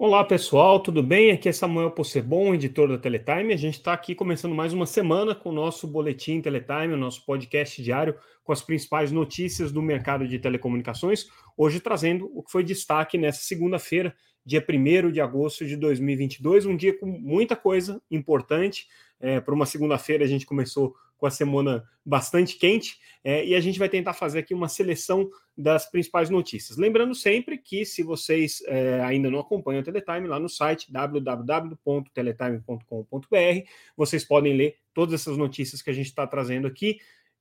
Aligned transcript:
Olá 0.00 0.22
pessoal, 0.22 0.78
tudo 0.78 1.02
bem? 1.02 1.32
Aqui 1.32 1.48
é 1.48 1.52
Samuel 1.52 1.90
Possebon, 1.90 2.54
editor 2.54 2.88
da 2.88 2.96
Teletime. 2.96 3.52
A 3.52 3.56
gente 3.56 3.78
está 3.78 3.92
aqui 3.92 4.14
começando 4.14 4.54
mais 4.54 4.72
uma 4.72 4.86
semana 4.86 5.34
com 5.34 5.48
o 5.48 5.52
nosso 5.52 5.88
boletim 5.88 6.40
Teletime, 6.40 6.94
o 6.94 6.96
nosso 6.96 7.26
podcast 7.26 7.82
diário 7.82 8.14
com 8.44 8.52
as 8.52 8.62
principais 8.62 9.10
notícias 9.10 9.72
do 9.72 9.82
mercado 9.82 10.28
de 10.28 10.38
telecomunicações. 10.38 11.26
Hoje 11.56 11.80
trazendo 11.80 12.30
o 12.32 12.44
que 12.44 12.52
foi 12.52 12.62
destaque 12.62 13.18
nessa 13.18 13.42
segunda-feira, 13.42 14.14
dia 14.46 14.64
1 14.64 15.10
de 15.10 15.20
agosto 15.20 15.66
de 15.66 15.76
2022, 15.76 16.64
um 16.64 16.76
dia 16.76 16.96
com 16.96 17.06
muita 17.06 17.56
coisa 17.56 18.00
importante. 18.08 18.86
É, 19.18 19.40
Para 19.40 19.52
uma 19.52 19.66
segunda-feira, 19.66 20.22
a 20.22 20.28
gente 20.28 20.46
começou 20.46 20.94
com 21.18 21.26
a 21.26 21.30
semana 21.30 21.84
bastante 22.04 22.56
quente 22.56 22.98
é, 23.22 23.44
e 23.44 23.54
a 23.54 23.60
gente 23.60 23.78
vai 23.78 23.88
tentar 23.88 24.14
fazer 24.14 24.38
aqui 24.38 24.54
uma 24.54 24.68
seleção 24.68 25.28
das 25.56 25.90
principais 25.90 26.30
notícias. 26.30 26.78
Lembrando 26.78 27.14
sempre 27.14 27.58
que, 27.58 27.84
se 27.84 28.02
vocês 28.02 28.62
é, 28.66 29.00
ainda 29.02 29.30
não 29.30 29.40
acompanham 29.40 29.80
o 29.80 29.84
Teletime, 29.84 30.28
lá 30.28 30.38
no 30.38 30.48
site 30.48 30.90
www.teletime.com.br, 30.90 33.68
vocês 33.96 34.24
podem 34.24 34.56
ler 34.56 34.76
todas 34.94 35.20
essas 35.20 35.36
notícias 35.36 35.82
que 35.82 35.90
a 35.90 35.92
gente 35.92 36.06
está 36.06 36.26
trazendo 36.26 36.66
aqui 36.66 36.98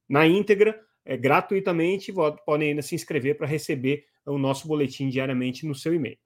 na 0.10 0.28
íntegra, 0.28 0.82
é, 1.06 1.16
gratuitamente, 1.16 2.12
podem 2.46 2.70
ainda 2.70 2.82
se 2.82 2.96
inscrever 2.96 3.38
para 3.38 3.48
receber 3.48 4.06
o 4.26 4.38
nosso 4.38 4.68
boletim 4.68 5.08
diariamente 5.08 5.66
no 5.66 5.76
seu 5.76 5.94
e-mail. 5.94 6.18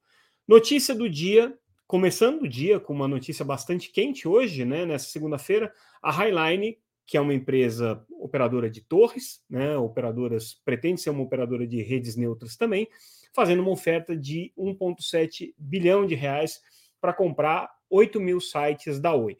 Notícia 0.48 0.94
do 0.94 1.08
dia 1.08 1.56
começando 1.92 2.44
o 2.44 2.48
dia 2.48 2.80
com 2.80 2.94
uma 2.94 3.06
notícia 3.06 3.44
bastante 3.44 3.90
quente 3.90 4.26
hoje, 4.26 4.64
né, 4.64 4.86
nessa 4.86 5.10
segunda-feira, 5.10 5.70
a 6.02 6.10
Highline, 6.10 6.78
que 7.06 7.16
é 7.16 7.20
uma 7.20 7.34
empresa 7.34 8.04
operadora 8.10 8.70
de 8.70 8.80
torres, 8.80 9.42
né, 9.48 9.76
operadoras 9.76 10.60
pretende 10.64 11.00
ser 11.00 11.10
uma 11.10 11.22
operadora 11.22 11.66
de 11.66 11.82
redes 11.82 12.16
neutras 12.16 12.56
também, 12.56 12.88
fazendo 13.34 13.60
uma 13.60 13.70
oferta 13.70 14.16
de 14.16 14.52
1,7 14.56 15.54
bilhão 15.58 16.06
de 16.06 16.14
reais 16.14 16.60
para 17.00 17.12
comprar 17.12 17.70
8 17.90 18.20
mil 18.20 18.40
sites 18.40 19.00
da 19.00 19.14
Oi. 19.14 19.36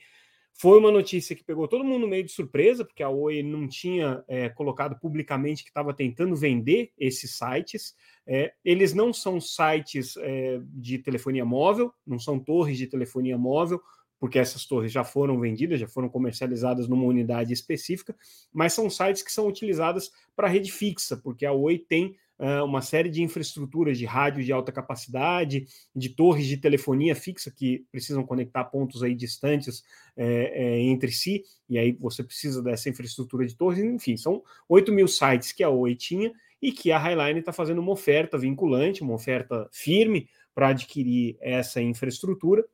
Foi 0.55 0.79
uma 0.79 0.91
notícia 0.91 1.35
que 1.35 1.43
pegou 1.43 1.67
todo 1.67 1.85
mundo 1.85 2.07
meio 2.07 2.25
de 2.25 2.31
surpresa, 2.31 2.85
porque 2.85 3.03
a 3.03 3.09
Oi 3.09 3.43
não 3.43 3.67
tinha 3.67 4.23
é, 4.29 4.49
colocado 4.51 4.99
publicamente 5.01 5.63
que 5.63 5.71
estava 5.71 5.95
tentando 5.95 6.37
vender 6.37 6.93
esses 6.99 7.37
sites. 7.37 7.95
É, 8.27 8.53
eles 8.65 8.93
não 8.93 9.13
são 9.13 9.41
sites 9.41 10.17
é, 10.19 10.61
de 10.65 10.99
telefonia 10.99 11.45
móvel, 11.45 11.93
não 12.07 12.19
são 12.19 12.39
torres 12.39 12.77
de 12.77 12.87
telefonia 12.87 13.39
móvel, 13.39 13.81
porque 14.23 14.39
essas 14.39 14.65
torres 14.65 14.93
já 14.93 15.03
foram 15.03 15.41
vendidas, 15.41 15.81
já 15.81 15.89
foram 15.89 16.09
comercializadas 16.09 16.87
numa 16.87 17.03
unidade 17.03 17.53
específica, 17.53 18.15
mas 18.53 18.73
são 18.73 18.89
sites 18.89 19.21
que 19.21 19.33
são 19.33 19.49
utilizadas 19.49 20.13
para 20.37 20.47
rede 20.47 20.71
fixa, 20.71 21.17
porque 21.17 21.45
a 21.45 21.53
Oi 21.53 21.77
tem 21.77 22.15
uh, 22.39 22.65
uma 22.65 22.81
série 22.83 23.11
de 23.11 23.21
infraestruturas 23.21 23.99
de 23.99 24.05
rádio 24.05 24.45
de 24.45 24.53
alta 24.53 24.71
capacidade, 24.71 25.67
de 25.93 26.09
torres 26.11 26.47
de 26.47 26.57
telefonia 26.57 27.17
fixa 27.17 27.51
que 27.51 27.85
precisam 27.91 28.25
conectar 28.25 28.63
pontos 28.67 29.03
aí 29.03 29.13
distantes 29.13 29.83
é, 30.17 30.27
é, 30.55 30.79
entre 30.79 31.11
si, 31.11 31.43
e 31.69 31.77
aí 31.77 31.91
você 31.91 32.23
precisa 32.23 32.63
dessa 32.63 32.89
infraestrutura 32.89 33.45
de 33.45 33.57
torres, 33.57 33.83
enfim, 33.83 34.17
são 34.17 34.41
8 34.69 34.93
mil 34.93 35.09
sites 35.09 35.51
que 35.51 35.65
a 35.65 35.69
Oi 35.69 35.97
tinha 35.97 36.33
e 36.63 36.71
que 36.71 36.93
a 36.93 36.99
Highline 36.99 37.41
está 37.41 37.53
fazendo 37.53 37.81
uma 37.81 37.91
oferta 37.91 38.39
vinculante, 38.39 39.03
uma 39.03 39.15
oferta 39.15 39.69
firme 39.73 40.29
para 40.55 40.69
adquirir 40.69 41.37
essa 41.41 41.83
infraestrutura 41.83 42.65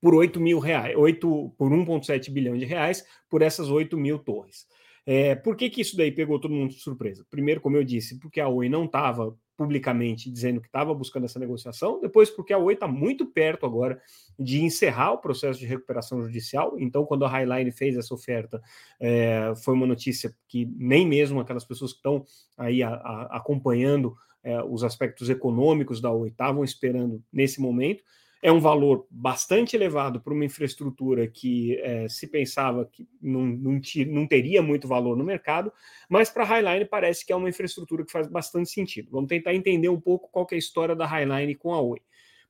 por 0.00 0.14
8 0.14 0.40
mil 0.40 0.58
reais, 0.58 0.96
8, 0.96 1.54
por 1.56 1.70
1,7 1.70 2.30
bilhão 2.30 2.56
de 2.56 2.64
reais 2.64 3.04
por 3.28 3.42
essas 3.42 3.68
8 3.68 3.96
mil 3.96 4.18
torres. 4.18 4.66
É, 5.10 5.34
por 5.34 5.56
que, 5.56 5.70
que 5.70 5.80
isso 5.80 5.96
daí 5.96 6.12
pegou 6.12 6.38
todo 6.38 6.52
mundo 6.52 6.74
de 6.74 6.80
surpresa? 6.80 7.24
Primeiro, 7.30 7.62
como 7.62 7.78
eu 7.78 7.82
disse, 7.82 8.18
porque 8.18 8.40
a 8.42 8.48
Oi 8.48 8.68
não 8.68 8.84
estava 8.84 9.34
publicamente 9.56 10.30
dizendo 10.30 10.60
que 10.60 10.68
estava 10.68 10.92
buscando 10.92 11.24
essa 11.24 11.38
negociação, 11.38 11.98
depois 11.98 12.28
porque 12.28 12.52
a 12.52 12.58
Oi 12.58 12.74
está 12.74 12.86
muito 12.86 13.24
perto 13.24 13.64
agora 13.64 13.98
de 14.38 14.62
encerrar 14.62 15.12
o 15.12 15.18
processo 15.18 15.58
de 15.58 15.64
recuperação 15.66 16.22
judicial, 16.22 16.78
então 16.78 17.06
quando 17.06 17.24
a 17.24 17.28
Highline 17.28 17.72
fez 17.72 17.96
essa 17.96 18.12
oferta, 18.12 18.62
é, 19.00 19.54
foi 19.64 19.72
uma 19.72 19.86
notícia 19.86 20.32
que 20.46 20.66
nem 20.76 21.08
mesmo 21.08 21.40
aquelas 21.40 21.64
pessoas 21.64 21.92
que 21.92 21.98
estão 21.98 22.24
aí 22.56 22.82
a, 22.82 22.90
a, 22.90 23.38
acompanhando 23.38 24.14
é, 24.44 24.62
os 24.62 24.84
aspectos 24.84 25.30
econômicos 25.30 26.02
da 26.02 26.12
Oi 26.12 26.28
estavam 26.28 26.62
esperando 26.62 27.24
nesse 27.32 27.62
momento, 27.62 28.04
é 28.40 28.52
um 28.52 28.60
valor 28.60 29.06
bastante 29.10 29.74
elevado 29.74 30.20
para 30.20 30.32
uma 30.32 30.44
infraestrutura 30.44 31.26
que 31.26 31.76
é, 31.80 32.08
se 32.08 32.26
pensava 32.26 32.84
que 32.84 33.08
não, 33.20 33.44
não, 33.44 33.80
não, 34.06 34.26
teria 34.26 34.62
muito 34.62 34.86
valor 34.86 35.16
no 35.16 35.24
mercado, 35.24 35.72
mas 36.08 36.30
para 36.30 36.44
a 36.44 36.46
Highline 36.46 36.84
parece 36.84 37.26
que 37.26 37.32
é 37.32 37.36
uma 37.36 37.48
infraestrutura 37.48 38.04
que 38.04 38.12
faz 38.12 38.28
bastante 38.28 38.70
sentido. 38.70 39.10
Vamos 39.10 39.28
tentar 39.28 39.54
entender 39.54 39.88
um 39.88 40.00
pouco 40.00 40.28
qual 40.30 40.46
é 40.52 40.54
a 40.54 40.58
história 40.58 40.94
da 40.94 41.06
Highline 41.06 41.54
com 41.56 41.74
a 41.74 41.80
Oi. 41.80 42.00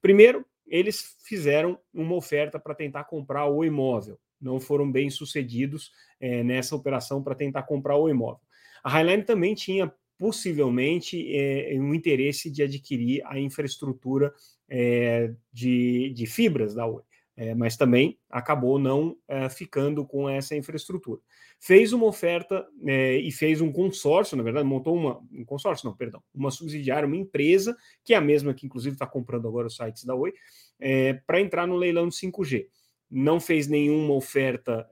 Primeiro, 0.00 0.44
eles 0.66 1.16
fizeram 1.24 1.78
uma 1.92 2.14
oferta 2.14 2.58
para 2.58 2.74
tentar 2.74 3.04
comprar 3.04 3.46
o 3.46 3.64
imóvel. 3.64 4.18
Não 4.40 4.60
foram 4.60 4.90
bem 4.90 5.08
sucedidos 5.10 5.90
é, 6.20 6.44
nessa 6.44 6.76
operação 6.76 7.22
para 7.22 7.34
tentar 7.34 7.62
comprar 7.62 7.96
o 7.96 8.08
imóvel. 8.08 8.40
A 8.84 8.90
Highline 8.90 9.24
também 9.24 9.54
tinha 9.54 9.92
possivelmente 10.18 11.34
é, 11.34 11.78
um 11.78 11.94
interesse 11.94 12.50
de 12.50 12.62
adquirir 12.62 13.22
a 13.24 13.38
infraestrutura 13.38 14.34
é, 14.68 15.32
de, 15.52 16.10
de, 16.10 16.26
fibras 16.26 16.74
da 16.74 16.84
Oi, 16.84 17.02
é, 17.36 17.54
mas 17.54 17.76
também 17.76 18.18
acabou 18.28 18.78
não 18.80 19.16
é, 19.28 19.48
ficando 19.48 20.04
com 20.04 20.28
essa 20.28 20.56
infraestrutura. 20.56 21.20
Fez 21.60 21.92
uma 21.92 22.06
oferta 22.06 22.66
é, 22.84 23.16
e 23.16 23.30
fez 23.30 23.60
um 23.60 23.70
consórcio, 23.70 24.36
na 24.36 24.42
verdade, 24.42 24.66
montou 24.66 24.94
uma, 24.94 25.20
um 25.32 25.44
consórcio, 25.44 25.88
não, 25.88 25.96
perdão, 25.96 26.22
uma 26.34 26.50
subsidiária, 26.50 27.06
uma 27.06 27.16
empresa, 27.16 27.76
que 28.04 28.12
é 28.12 28.16
a 28.16 28.20
mesma 28.20 28.52
que 28.52 28.66
inclusive 28.66 28.94
está 28.94 29.06
comprando 29.06 29.46
agora 29.46 29.68
os 29.68 29.76
sites 29.76 30.04
da 30.04 30.16
Oi, 30.16 30.32
é, 30.80 31.14
para 31.26 31.40
entrar 31.40 31.66
no 31.66 31.76
leilão 31.76 32.08
de 32.08 32.16
5G. 32.16 32.66
Não 33.10 33.40
fez 33.40 33.68
nenhuma 33.68 34.12
oferta 34.12 34.86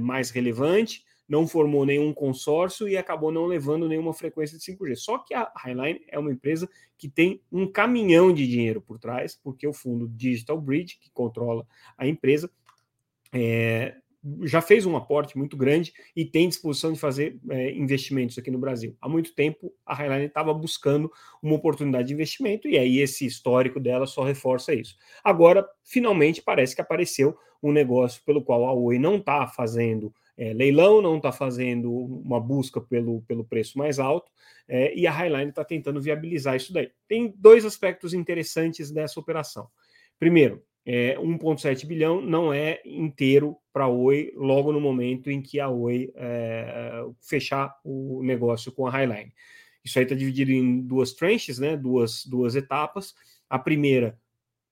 mais 0.00 0.30
relevante, 0.30 1.04
não 1.30 1.46
formou 1.46 1.86
nenhum 1.86 2.12
consórcio 2.12 2.88
e 2.88 2.96
acabou 2.96 3.30
não 3.30 3.46
levando 3.46 3.88
nenhuma 3.88 4.12
frequência 4.12 4.58
de 4.58 4.64
5G. 4.64 4.96
Só 4.96 5.18
que 5.18 5.32
a 5.32 5.48
Highline 5.54 6.00
é 6.08 6.18
uma 6.18 6.32
empresa 6.32 6.68
que 6.98 7.08
tem 7.08 7.40
um 7.52 7.70
caminhão 7.70 8.34
de 8.34 8.48
dinheiro 8.48 8.80
por 8.80 8.98
trás, 8.98 9.38
porque 9.40 9.64
o 9.64 9.72
fundo 9.72 10.08
Digital 10.08 10.60
Bridge, 10.60 10.98
que 11.00 11.08
controla 11.12 11.64
a 11.96 12.04
empresa, 12.04 12.50
é, 13.32 13.94
já 14.42 14.60
fez 14.60 14.84
um 14.84 14.96
aporte 14.96 15.38
muito 15.38 15.56
grande 15.56 15.92
e 16.16 16.24
tem 16.24 16.48
disposição 16.48 16.92
de 16.92 16.98
fazer 16.98 17.38
é, 17.48 17.70
investimentos 17.70 18.36
aqui 18.36 18.50
no 18.50 18.58
Brasil. 18.58 18.96
Há 19.00 19.08
muito 19.08 19.32
tempo 19.32 19.72
a 19.86 19.94
Highline 19.94 20.26
estava 20.26 20.52
buscando 20.52 21.12
uma 21.40 21.54
oportunidade 21.54 22.08
de 22.08 22.14
investimento 22.14 22.66
e 22.66 22.76
aí 22.76 22.98
esse 22.98 23.24
histórico 23.24 23.78
dela 23.78 24.04
só 24.04 24.24
reforça 24.24 24.74
isso. 24.74 24.96
Agora, 25.22 25.64
finalmente, 25.84 26.42
parece 26.42 26.74
que 26.74 26.82
apareceu 26.82 27.38
um 27.62 27.70
negócio 27.70 28.20
pelo 28.24 28.42
qual 28.42 28.66
a 28.66 28.74
Oi 28.74 28.98
não 28.98 29.16
está 29.16 29.46
fazendo 29.46 30.12
é, 30.40 30.54
leilão, 30.54 31.02
não 31.02 31.18
está 31.18 31.30
fazendo 31.30 31.92
uma 31.92 32.40
busca 32.40 32.80
pelo, 32.80 33.20
pelo 33.28 33.44
preço 33.44 33.76
mais 33.76 33.98
alto, 33.98 34.32
é, 34.66 34.94
e 34.98 35.06
a 35.06 35.12
Highline 35.12 35.50
está 35.50 35.62
tentando 35.62 36.00
viabilizar 36.00 36.56
isso 36.56 36.72
daí. 36.72 36.90
Tem 37.06 37.34
dois 37.36 37.66
aspectos 37.66 38.14
interessantes 38.14 38.90
dessa 38.90 39.20
operação. 39.20 39.68
Primeiro, 40.18 40.64
é, 40.86 41.14
1,7 41.18 41.86
bilhão 41.86 42.22
não 42.22 42.50
é 42.50 42.80
inteiro 42.86 43.54
para 43.70 43.84
a 43.84 43.88
Oi 43.88 44.32
logo 44.34 44.72
no 44.72 44.80
momento 44.80 45.30
em 45.30 45.42
que 45.42 45.60
a 45.60 45.68
Oi 45.68 46.10
é, 46.16 47.04
fechar 47.20 47.78
o 47.84 48.22
negócio 48.22 48.72
com 48.72 48.86
a 48.86 48.90
Highline. 48.90 49.34
Isso 49.84 49.98
aí 49.98 50.06
está 50.06 50.14
dividido 50.14 50.52
em 50.52 50.80
duas 50.80 51.12
tranches, 51.12 51.58
né, 51.58 51.76
duas, 51.76 52.24
duas 52.24 52.54
etapas. 52.54 53.14
A 53.48 53.58
primeira 53.58 54.18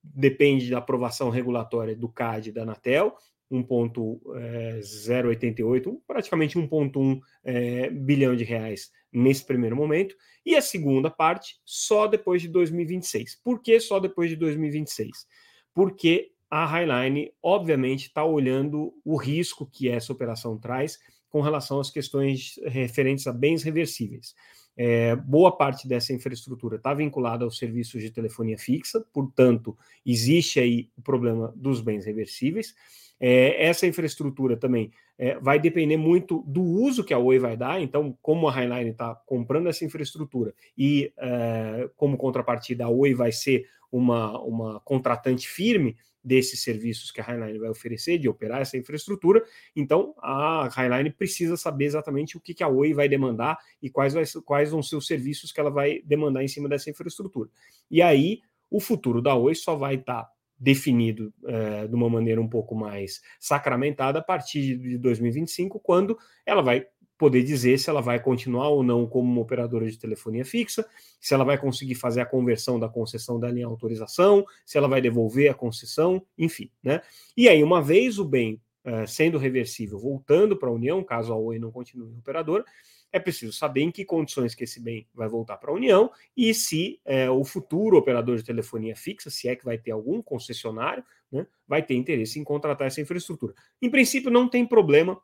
depende 0.03 0.71
da 0.71 0.79
aprovação 0.79 1.29
regulatória 1.29 1.95
do 1.95 2.09
CAD 2.09 2.53
da 2.53 2.63
Anatel, 2.63 3.15
1,088, 3.51 5.89
é, 5.89 5.93
praticamente 6.07 6.59
1,1 6.59 7.21
é, 7.45 7.91
bilhão 7.91 8.37
de 8.37 8.45
reais 8.45 8.91
nesse 9.13 9.45
primeiro 9.45 9.77
momento, 9.77 10.15
e 10.45 10.55
a 10.55 10.63
segunda 10.63 11.11
parte 11.11 11.59
só 11.65 12.07
depois 12.07 12.43
de 12.43 12.49
2026. 12.49 13.41
Por 13.43 13.63
que 13.63 13.81
só 13.81 13.99
depois 13.99 14.31
de 14.31 14.37
2026? 14.37 15.27
Porque 15.75 16.31
a 16.51 16.65
Highline, 16.65 17.33
obviamente, 17.43 18.07
está 18.07 18.25
olhando 18.25 18.95
o 19.05 19.17
risco 19.17 19.67
que 19.67 19.89
essa 19.89 20.13
operação 20.13 20.59
traz 20.59 20.99
com 21.29 21.41
relação 21.41 21.79
às 21.79 21.91
questões 21.91 22.59
referentes 22.65 23.27
a 23.27 23.33
bens 23.33 23.63
reversíveis. 23.63 24.35
É, 24.81 25.17
boa 25.17 25.57
parte 25.57 25.89
dessa 25.89 26.13
infraestrutura 26.13 26.77
está 26.77 26.95
vinculada 26.95 27.45
aos 27.45 27.59
serviços 27.59 28.01
de 28.01 28.13
telefonia 28.13 28.57
fixa, 28.57 29.05
portanto, 29.13 29.77
existe 30.07 30.61
aí 30.61 30.89
o 30.97 31.03
problema 31.03 31.53
dos 31.57 31.81
bens 31.81 32.07
reversíveis. 32.07 32.77
É, 33.21 33.67
essa 33.67 33.87
infraestrutura 33.87 34.57
também 34.57 34.93
é, 35.19 35.39
vai 35.41 35.59
depender 35.59 35.97
muito 35.97 36.45
do 36.47 36.63
uso 36.63 37.05
que 37.05 37.13
a 37.13 37.19
Oi 37.19 37.39
vai 37.39 37.57
dar. 37.57 37.81
Então, 37.81 38.17
como 38.23 38.49
a 38.49 38.53
Highline 38.53 38.91
está 38.91 39.15
comprando 39.27 39.69
essa 39.69 39.85
infraestrutura 39.85 40.55
e, 40.77 41.13
é, 41.19 41.91
como 41.97 42.17
contrapartida, 42.17 42.85
a 42.85 42.89
Oi 42.89 43.15
vai 43.15 43.33
ser 43.33 43.67
uma, 43.91 44.41
uma 44.41 44.81
contratante 44.81 45.49
firme 45.49 45.97
desses 46.23 46.63
serviços 46.63 47.11
que 47.11 47.21
a 47.21 47.25
Highline 47.25 47.59
vai 47.59 47.71
oferecer, 47.71 48.19
de 48.19 48.29
operar 48.29 48.61
essa 48.61 48.77
infraestrutura. 48.77 49.43
Então, 49.75 50.15
a 50.19 50.69
Highline 50.69 51.11
precisa 51.11 51.57
saber 51.57 51.87
exatamente 51.87 52.37
o 52.37 52.41
que, 52.41 52.55
que 52.55 52.63
a 52.63 52.69
Oi 52.69 52.93
vai 52.93 53.09
demandar 53.09 53.59
e 53.83 53.89
quais, 53.89 54.15
vai, 54.15 54.25
quais 54.45 54.71
vão 54.71 54.83
ser 54.83 54.97
os 54.97 55.07
serviços 55.07 55.51
que 55.51 55.59
ela 55.59 55.71
vai 55.71 56.03
demandar 56.05 56.45
em 56.45 56.49
cima 56.49 56.69
dessa 56.69 56.91
infraestrutura. 56.91 57.49
E 57.91 58.03
aí, 58.03 58.41
o 58.71 58.81
futuro 58.81 59.23
da 59.23 59.35
Oi 59.35 59.55
só 59.55 59.75
vai 59.75 59.95
estar 59.95 60.25
tá 60.25 60.31
definido 60.59 61.33
é, 61.47 61.87
de 61.87 61.95
uma 61.95 62.09
maneira 62.09 62.41
um 62.41 62.49
pouco 62.49 62.75
mais 62.75 63.21
sacramentada 63.39 64.19
a 64.19 64.23
partir 64.23 64.77
de 64.77 64.99
2025, 64.99 65.79
quando 65.79 66.19
ela 66.45 66.63
vai 66.63 66.87
poder 67.19 67.43
dizer 67.43 67.79
se 67.79 67.91
ela 67.91 68.01
vai 68.01 68.21
continuar 68.21 68.69
ou 68.69 68.83
não 68.83 69.07
como 69.07 69.31
uma 69.31 69.41
operadora 69.41 69.91
de 69.91 69.99
telefonia 69.99 70.45
fixa, 70.45 70.87
se 71.21 71.35
ela 71.35 71.45
vai 71.45 71.59
conseguir 71.59 71.97
fazer 71.97 72.21
a 72.21 72.27
conversão 72.27 72.79
da 72.79 72.89
concessão 72.89 73.41
da 73.41 73.51
linha 73.51 73.67
autorização, 73.67 74.45
se 74.65 74.79
ela 74.79 74.89
vai 74.89 75.01
devolver 75.01 75.51
a 75.51 75.55
concessão, 75.55 76.25
enfim, 76.39 76.71
né? 76.83 77.01
E 77.37 77.49
aí, 77.49 77.63
uma 77.63 77.83
vez 77.83 78.21
o 78.21 78.25
bem 78.25 78.61
uh, 78.89 79.07
sendo 79.07 79.37
reversível, 79.39 79.99
voltando 79.99 80.57
para 80.57 80.69
a 80.69 80.73
União, 80.73 81.05
caso 81.05 81.33
a 81.33 81.37
Oi 81.37 81.59
não 81.59 81.71
continue 81.71 82.17
operadora, 82.19 82.65
é 83.13 83.19
preciso 83.19 83.53
saber 83.53 83.83
em 83.83 83.91
que 83.91 84.05
condições 84.05 84.55
que 84.55 84.65
esse 84.65 84.81
bem 84.81 85.07
vai 85.15 85.29
voltar 85.29 85.57
para 85.57 85.71
a 85.71 85.75
União 85.75 86.11
e 86.37 86.53
se 86.53 87.01
é, 87.05 87.31
o 87.31 87.45
futuro 87.45 87.97
operador 87.97 88.37
de 88.37 88.45
telefonia 88.45 88.95
fixa, 88.95 89.31
se 89.31 89.49
é 89.49 89.57
que 89.57 89.65
vai 89.65 89.79
ter 89.79 89.93
algum 89.93 90.21
concessionário, 90.23 91.03
né, 91.33 91.47
vai 91.67 91.83
ter 91.83 91.95
interesse 91.95 92.39
em 92.39 92.45
contratar 92.45 92.87
essa 92.87 93.01
infraestrutura. 93.01 93.55
Em 93.81 93.91
princípio, 93.91 94.31
não 94.31 94.49
tem 94.49 94.67
problema 94.67 95.21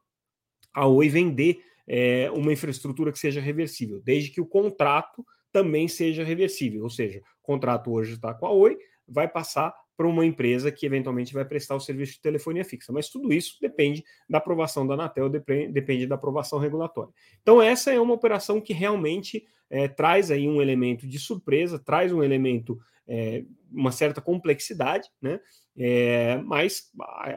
a 0.73 0.87
Oi 0.87 1.09
vender 1.09 1.63
é, 1.87 2.31
uma 2.31 2.53
infraestrutura 2.53 3.13
que 3.13 3.19
seja 3.19 3.41
reversível, 3.41 4.01
desde 4.03 4.31
que 4.31 4.41
o 4.41 4.47
contrato 4.47 5.25
também 5.53 5.87
seja 5.87 6.25
reversível, 6.25 6.83
ou 6.83 6.91
seja, 6.91 7.21
o 7.21 7.43
contrato 7.43 7.93
hoje 7.93 8.15
está 8.15 8.35
com 8.35 8.47
a 8.47 8.51
Oi, 8.51 8.79
vai 9.07 9.29
passar 9.29 9.75
para 9.97 10.09
uma 10.09 10.27
empresa 10.27 10.73
que 10.73 10.87
eventualmente 10.87 11.33
vai 11.33 11.45
prestar 11.45 11.77
o 11.77 11.81
serviço 11.81 12.15
de 12.15 12.21
telefonia 12.21 12.65
fixa. 12.65 12.93
Mas 12.93 13.09
tudo 13.09 13.33
isso 13.33 13.59
depende 13.61 14.05
da 14.29 14.39
aprovação 14.39 14.87
da 14.87 14.95
Anatel, 14.95 15.29
depende 15.29 16.07
da 16.07 16.17
aprovação 16.17 16.59
regulatória. 16.59 17.13
Então, 17.43 17.63
essa 17.63 17.93
é 17.93 18.01
uma 18.01 18.15
operação 18.15 18.61
que 18.61 18.73
realmente 18.73 19.45
é, 19.71 19.89
traz 19.89 20.31
aí 20.31 20.49
um 20.49 20.61
elemento 20.61 21.07
de 21.07 21.19
surpresa, 21.19 21.79
traz 21.79 22.13
um 22.13 22.23
elemento, 22.23 22.79
é, 23.07 23.45
uma 23.71 23.93
certa 23.93 24.21
complexidade, 24.21 25.09
né? 25.21 25.41
É, 25.77 26.39
mas 26.45 26.91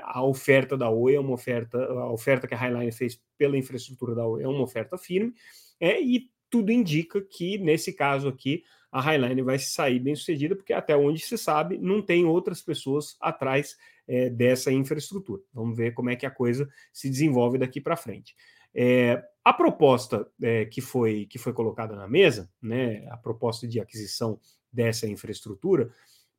a, 0.03 0.23
oferta 0.23 0.77
da 0.77 0.89
Oi 0.89 1.15
é 1.15 1.19
uma 1.19 1.33
oferta, 1.33 1.77
a 1.79 2.11
oferta 2.11 2.47
que 2.47 2.53
a 2.53 2.57
Highline 2.57 2.91
fez 2.91 3.19
pela 3.35 3.57
infraestrutura 3.57 4.13
da 4.13 4.27
Oi 4.27 4.43
é 4.43 4.47
uma 4.47 4.61
oferta 4.61 4.97
firme, 4.97 5.33
é, 5.79 5.99
e 5.99 6.29
tudo 6.49 6.71
indica 6.71 7.21
que, 7.21 7.57
nesse 7.57 7.93
caso 7.93 8.27
aqui, 8.27 8.63
a 8.91 9.01
Highline 9.01 9.41
vai 9.41 9.59
sair 9.59 9.99
bem 9.99 10.15
sucedida, 10.15 10.55
porque 10.55 10.73
até 10.73 10.95
onde 10.95 11.19
se 11.19 11.37
sabe, 11.37 11.77
não 11.77 12.01
tem 12.01 12.25
outras 12.25 12.61
pessoas 12.61 13.17
atrás 13.19 13.77
é, 14.07 14.29
dessa 14.29 14.71
infraestrutura. 14.71 15.41
Vamos 15.53 15.75
ver 15.75 15.93
como 15.93 16.09
é 16.09 16.15
que 16.15 16.25
a 16.25 16.31
coisa 16.31 16.67
se 16.93 17.09
desenvolve 17.09 17.57
daqui 17.57 17.81
para 17.81 17.97
frente. 17.97 18.35
É, 18.73 19.21
a 19.43 19.53
proposta 19.53 20.27
é, 20.41 20.65
que, 20.65 20.81
foi, 20.81 21.25
que 21.25 21.37
foi 21.37 21.53
colocada 21.53 21.95
na 21.95 22.07
mesa, 22.07 22.49
né, 22.61 23.05
a 23.09 23.17
proposta 23.17 23.67
de 23.67 23.79
aquisição 23.79 24.39
dessa 24.71 25.07
infraestrutura, 25.07 25.91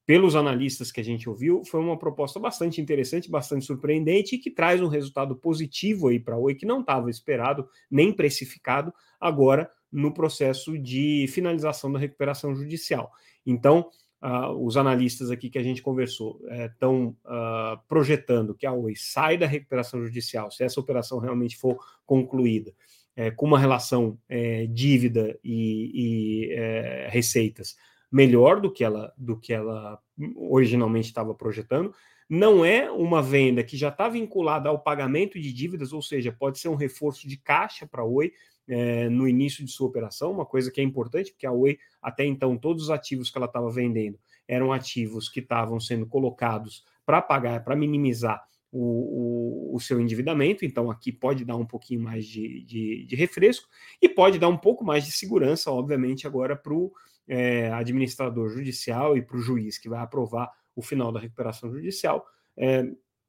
pelos 0.06 0.34
analistas 0.34 0.90
que 0.90 1.00
a 1.00 1.04
gente 1.04 1.28
ouviu, 1.28 1.62
foi 1.64 1.80
uma 1.80 1.98
proposta 1.98 2.40
bastante 2.40 2.80
interessante, 2.80 3.30
bastante 3.30 3.66
surpreendente 3.66 4.36
e 4.36 4.38
que 4.38 4.50
traz 4.50 4.80
um 4.80 4.88
resultado 4.88 5.36
positivo 5.36 6.08
aí 6.08 6.18
para 6.18 6.34
a 6.34 6.38
Oi, 6.38 6.54
que 6.54 6.64
não 6.64 6.80
estava 6.80 7.10
esperado 7.10 7.68
nem 7.90 8.10
precificado 8.10 8.90
agora 9.20 9.70
no 9.90 10.12
processo 10.12 10.78
de 10.78 11.26
finalização 11.28 11.90
da 11.90 11.98
recuperação 11.98 12.54
judicial. 12.54 13.10
Então, 13.44 13.90
uh, 14.22 14.50
os 14.64 14.76
analistas 14.76 15.30
aqui 15.30 15.48
que 15.48 15.58
a 15.58 15.62
gente 15.62 15.82
conversou 15.82 16.40
estão 16.66 17.16
uh, 17.24 17.74
uh, 17.74 17.80
projetando 17.88 18.54
que 18.54 18.66
a 18.66 18.72
Oi 18.72 18.94
sai 18.96 19.38
da 19.38 19.46
recuperação 19.46 20.04
judicial, 20.04 20.50
se 20.50 20.62
essa 20.62 20.80
operação 20.80 21.18
realmente 21.18 21.56
for 21.56 21.78
concluída, 22.04 22.72
é, 23.16 23.32
com 23.32 23.46
uma 23.46 23.58
relação 23.58 24.16
é, 24.28 24.66
dívida 24.66 25.36
e, 25.42 26.52
e 26.52 27.08
receitas 27.08 27.76
melhor 28.10 28.60
do 28.60 28.72
que 28.72 28.84
ela, 28.84 29.12
do 29.16 29.36
que 29.36 29.52
ela 29.52 29.98
originalmente 30.36 31.08
estava 31.08 31.34
projetando. 31.34 31.92
Não 32.28 32.64
é 32.64 32.90
uma 32.90 33.22
venda 33.22 33.64
que 33.64 33.76
já 33.76 33.88
está 33.88 34.08
vinculada 34.08 34.68
ao 34.68 34.78
pagamento 34.78 35.40
de 35.40 35.52
dívidas, 35.52 35.92
ou 35.92 36.02
seja, 36.02 36.30
pode 36.30 36.58
ser 36.58 36.68
um 36.68 36.74
reforço 36.74 37.26
de 37.26 37.36
caixa 37.36 37.86
para 37.86 38.02
a 38.02 38.06
Oi 38.06 38.32
é, 38.68 39.08
no 39.08 39.26
início 39.26 39.64
de 39.64 39.70
sua 39.70 39.88
operação, 39.88 40.30
uma 40.30 40.46
coisa 40.46 40.70
que 40.70 40.80
é 40.80 40.84
importante, 40.84 41.32
porque 41.32 41.46
a 41.46 41.52
Oi, 41.52 41.78
até 42.02 42.24
então, 42.24 42.56
todos 42.56 42.84
os 42.84 42.90
ativos 42.90 43.30
que 43.30 43.38
ela 43.38 43.46
estava 43.46 43.70
vendendo 43.70 44.18
eram 44.46 44.72
ativos 44.72 45.28
que 45.28 45.40
estavam 45.40 45.78
sendo 45.80 46.06
colocados 46.06 46.84
para 47.04 47.20
pagar, 47.22 47.64
para 47.64 47.76
minimizar 47.76 48.42
o, 48.70 49.72
o, 49.72 49.76
o, 49.76 49.80
seu 49.80 50.00
endividamento, 50.00 50.64
então 50.64 50.90
aqui 50.90 51.10
pode 51.10 51.44
dar 51.44 51.56
um 51.56 51.64
pouquinho 51.64 52.02
mais 52.02 52.26
de, 52.26 52.62
de, 52.64 53.04
de 53.06 53.16
refresco 53.16 53.66
e 54.00 54.08
pode 54.08 54.38
dar 54.38 54.48
um 54.48 54.58
pouco 54.58 54.84
mais 54.84 55.04
de 55.04 55.12
segurança, 55.12 55.70
obviamente, 55.70 56.26
agora 56.26 56.54
para 56.54 56.74
o 56.74 56.92
é, 57.26 57.70
administrador 57.72 58.50
judicial 58.50 59.16
e 59.16 59.22
para 59.22 59.36
o 59.36 59.40
juiz 59.40 59.78
que 59.78 59.88
vai 59.88 60.00
aprovar 60.00 60.50
o 60.76 60.82
final 60.82 61.10
da 61.10 61.18
recuperação 61.18 61.70
judicial, 61.72 62.26
é, 62.56 62.84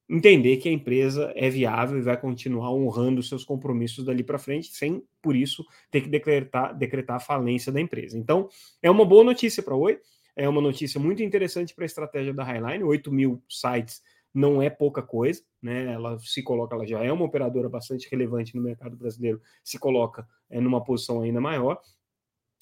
entender 0.10 0.58
que 0.58 0.68
a 0.68 0.72
empresa 0.72 1.32
é 1.36 1.50
viável 1.50 2.00
e 2.00 2.02
vai 2.02 2.20
continuar 2.20 2.72
honrando 2.72 3.22
seus 3.22 3.44
compromissos 3.44 4.04
dali 4.04 4.24
para 4.24 4.40
frente, 4.40 4.70
sem, 4.74 5.04
por 5.22 5.36
isso, 5.36 5.64
ter 5.92 6.02
que 6.02 6.10
decretar, 6.10 6.76
decretar 6.76 7.18
a 7.18 7.20
falência 7.20 7.72
da 7.72 7.80
empresa. 7.80 8.18
Então, 8.18 8.50
é 8.82 8.90
uma 8.90 9.06
boa 9.06 9.24
notícia 9.24 9.62
para 9.62 9.76
Oi, 9.76 10.00
é 10.36 10.50
uma 10.50 10.62
notícia 10.62 11.00
muito 11.00 11.22
interessante 11.22 11.76
para 11.76 11.84
a 11.84 11.86
estratégia 11.86 12.34
da 12.34 12.44
Highline, 12.44 12.84
8 12.84 13.12
mil 13.12 13.44
sites 13.48 14.02
não 14.34 14.62
é 14.62 14.70
pouca 14.70 15.02
coisa, 15.02 15.42
né? 15.62 15.92
Ela 15.92 16.18
se 16.20 16.44
coloca, 16.44 16.76
ela 16.76 16.86
já 16.86 17.04
é 17.04 17.12
uma 17.12 17.26
operadora 17.26 17.68
bastante 17.68 18.08
relevante 18.10 18.56
no 18.56 18.62
mercado 18.62 18.96
brasileiro, 18.96 19.42
se 19.64 19.80
coloca 19.80 20.26
é, 20.50 20.62
numa 20.62 20.84
posição 20.84 21.22
ainda 21.22 21.42
maior 21.42 21.82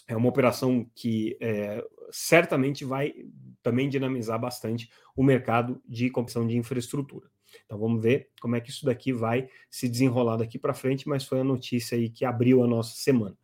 é 0.07 0.15
uma 0.15 0.29
operação 0.29 0.89
que 0.95 1.38
é, 1.41 1.85
certamente 2.11 2.85
vai 2.85 3.13
também 3.61 3.89
dinamizar 3.89 4.39
bastante 4.39 4.89
o 5.15 5.23
mercado 5.23 5.81
de 5.85 6.09
competição 6.09 6.47
de 6.47 6.57
infraestrutura. 6.57 7.29
Então 7.65 7.77
vamos 7.77 8.01
ver 8.01 8.29
como 8.41 8.55
é 8.55 8.61
que 8.61 8.69
isso 8.69 8.85
daqui 8.85 9.11
vai 9.11 9.49
se 9.69 9.88
desenrolar 9.88 10.38
daqui 10.38 10.57
para 10.57 10.73
frente, 10.73 11.07
mas 11.07 11.25
foi 11.25 11.39
a 11.39 11.44
notícia 11.44 11.97
aí 11.97 12.09
que 12.09 12.25
abriu 12.25 12.63
a 12.63 12.67
nossa 12.67 12.95
semana. 12.95 13.38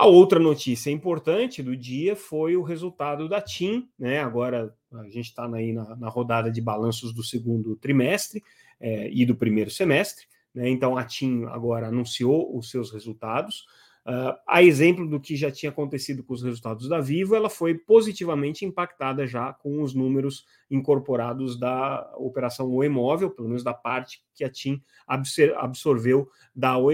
A 0.00 0.06
outra 0.06 0.40
notícia 0.40 0.90
importante 0.90 1.62
do 1.62 1.76
dia 1.76 2.16
foi 2.16 2.56
o 2.56 2.62
resultado 2.62 3.28
da 3.28 3.38
TIM, 3.38 3.86
né? 3.98 4.20
Agora 4.20 4.74
a 4.94 5.04
gente 5.10 5.26
está 5.26 5.46
aí 5.54 5.74
na, 5.74 5.94
na, 5.94 6.08
rodada 6.08 6.50
de 6.50 6.58
balanços 6.58 7.12
do 7.12 7.22
segundo 7.22 7.76
trimestre 7.76 8.42
é, 8.80 9.10
e 9.12 9.26
do 9.26 9.36
primeiro 9.36 9.70
semestre, 9.70 10.26
né? 10.54 10.70
Então 10.70 10.96
a 10.96 11.04
TIM 11.04 11.44
agora 11.44 11.88
anunciou 11.88 12.56
os 12.56 12.70
seus 12.70 12.90
resultados. 12.90 13.66
Uh, 14.06 14.32
a 14.46 14.62
exemplo 14.62 15.06
do 15.06 15.20
que 15.20 15.36
já 15.36 15.50
tinha 15.50 15.68
acontecido 15.68 16.24
com 16.24 16.32
os 16.32 16.42
resultados 16.42 16.88
da 16.88 17.00
Vivo, 17.00 17.36
ela 17.36 17.50
foi 17.50 17.74
positivamente 17.74 18.64
impactada 18.64 19.26
já 19.26 19.52
com 19.52 19.82
os 19.82 19.94
números 19.94 20.46
incorporados 20.70 21.58
da 21.58 22.10
operação 22.16 22.70
O 22.70 23.30
pelo 23.30 23.48
menos 23.48 23.62
da 23.62 23.74
parte 23.74 24.22
que 24.34 24.42
a 24.42 24.50
TIM 24.50 24.82
absorveu 25.06 26.28
da 26.54 26.78
O. 26.78 26.90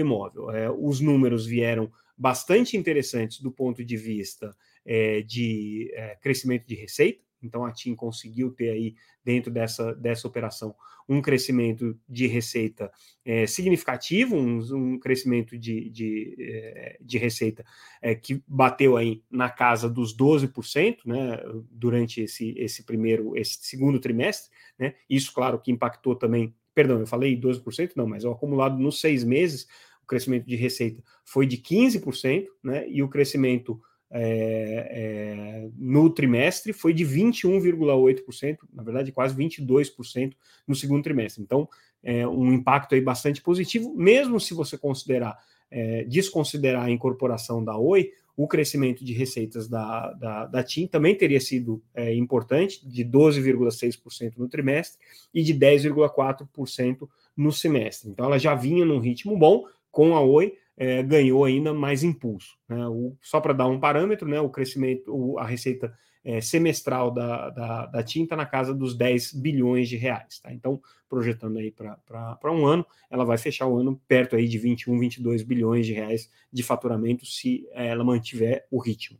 É, 0.51 0.69
os 0.69 0.99
números 0.99 1.45
vieram 1.45 1.89
bastante 2.17 2.75
interessantes 2.75 3.39
do 3.39 3.51
ponto 3.51 3.85
de 3.85 3.95
vista 3.95 4.55
é, 4.85 5.21
de 5.21 5.91
é, 5.93 6.15
crescimento 6.15 6.65
de 6.65 6.75
receita, 6.75 7.23
então 7.41 7.65
a 7.65 7.71
TIM 7.71 7.95
conseguiu 7.95 8.51
ter 8.51 8.69
aí, 8.69 8.95
dentro 9.23 9.51
dessa, 9.51 9.93
dessa 9.95 10.27
operação, 10.27 10.75
um 11.09 11.21
crescimento 11.21 11.97
de 12.07 12.27
receita 12.27 12.91
é, 13.23 13.47
significativo, 13.47 14.35
um, 14.35 14.59
um, 14.75 14.99
crescimento 14.99 15.57
de, 15.57 15.89
de, 15.89 16.35
é, 16.37 16.97
de 16.99 17.17
receita 17.17 17.65
é, 18.01 18.13
que 18.13 18.43
bateu 18.47 18.97
aí 18.97 19.23
na 19.29 19.49
casa 19.49 19.89
dos 19.89 20.15
12%, 20.15 20.97
né, 21.05 21.39
durante 21.71 22.21
esse, 22.21 22.53
esse 22.57 22.83
primeiro, 22.83 23.37
esse 23.37 23.57
segundo 23.61 23.99
trimestre, 23.99 24.51
né, 24.77 24.95
isso, 25.09 25.33
claro, 25.33 25.59
que 25.59 25.71
impactou 25.71 26.15
também, 26.15 26.53
perdão, 26.75 26.99
eu 26.99 27.07
falei 27.07 27.39
12%, 27.39 27.91
não, 27.95 28.07
mas 28.07 28.25
o 28.25 28.31
acumulado 28.31 28.77
nos 28.77 28.99
seis 28.99 29.23
meses, 29.23 29.65
o 30.03 30.05
crescimento 30.05 30.45
de 30.45 30.55
receita 30.55 31.01
foi 31.23 31.45
de 31.45 31.57
15%, 31.57 32.47
né, 32.61 32.87
e 32.89 33.01
o 33.01 33.09
crescimento 33.09 33.79
é, 34.09 34.87
é, 34.89 35.69
no 35.77 36.09
trimestre 36.09 36.73
foi 36.73 36.93
de 36.93 37.05
21,8%, 37.05 38.57
na 38.73 38.83
verdade 38.83 39.11
quase 39.11 39.35
22% 39.35 40.33
no 40.67 40.75
segundo 40.75 41.03
trimestre. 41.03 41.43
Então, 41.43 41.67
é 42.03 42.27
um 42.27 42.53
impacto 42.53 42.95
aí 42.95 43.01
bastante 43.01 43.41
positivo, 43.41 43.93
mesmo 43.95 44.39
se 44.39 44.53
você 44.53 44.77
considerar 44.77 45.37
é, 45.69 46.03
desconsiderar 46.05 46.85
a 46.85 46.91
incorporação 46.91 47.63
da 47.63 47.77
Oi, 47.77 48.11
o 48.35 48.47
crescimento 48.47 49.03
de 49.03 49.13
receitas 49.13 49.67
da, 49.67 50.13
da, 50.13 50.45
da 50.45 50.63
TIM 50.63 50.87
também 50.87 51.15
teria 51.15 51.41
sido 51.41 51.81
é, 51.93 52.13
importante, 52.13 52.87
de 52.87 53.03
12,6% 53.03 54.37
no 54.37 54.47
trimestre 54.47 54.99
e 55.33 55.41
de 55.41 55.53
10,4% 55.53 57.09
no 57.35 57.51
semestre. 57.51 58.09
Então, 58.09 58.25
ela 58.25 58.37
já 58.37 58.53
vinha 58.53 58.85
num 58.85 58.99
ritmo 58.99 59.35
bom 59.37 59.65
com 59.91 60.15
a 60.15 60.21
Oi, 60.21 60.53
é, 60.77 61.01
ganhou 61.01 61.43
ainda 61.43 61.73
mais 61.73 62.03
impulso. 62.03 62.55
Né? 62.69 62.87
O, 62.87 63.17
só 63.19 63.41
para 63.41 63.53
dar 63.53 63.67
um 63.67 63.79
parâmetro, 63.79 64.27
né, 64.29 64.39
o 64.39 64.49
crescimento, 64.49 65.11
o, 65.13 65.39
a 65.39 65.45
receita 65.45 65.91
é, 66.23 66.39
semestral 66.39 67.09
da, 67.09 67.49
da, 67.49 67.85
da 67.87 68.03
tinta 68.03 68.35
na 68.35 68.45
casa 68.45 68.73
dos 68.73 68.95
10 68.95 69.33
bilhões 69.33 69.89
de 69.89 69.95
reais. 69.95 70.39
Tá? 70.39 70.53
Então, 70.53 70.79
projetando 71.09 71.57
aí 71.57 71.71
para 71.71 72.51
um 72.51 72.65
ano, 72.65 72.85
ela 73.09 73.25
vai 73.25 73.37
fechar 73.37 73.65
o 73.65 73.77
ano 73.77 73.99
perto 74.07 74.35
aí 74.35 74.47
de 74.47 74.57
21, 74.57 74.99
22 74.99 75.41
bilhões 75.41 75.85
de 75.85 75.93
reais 75.93 76.29
de 76.51 76.61
faturamento 76.63 77.25
se 77.25 77.67
ela 77.71 78.03
mantiver 78.03 78.67
o 78.69 78.77
ritmo. 78.79 79.17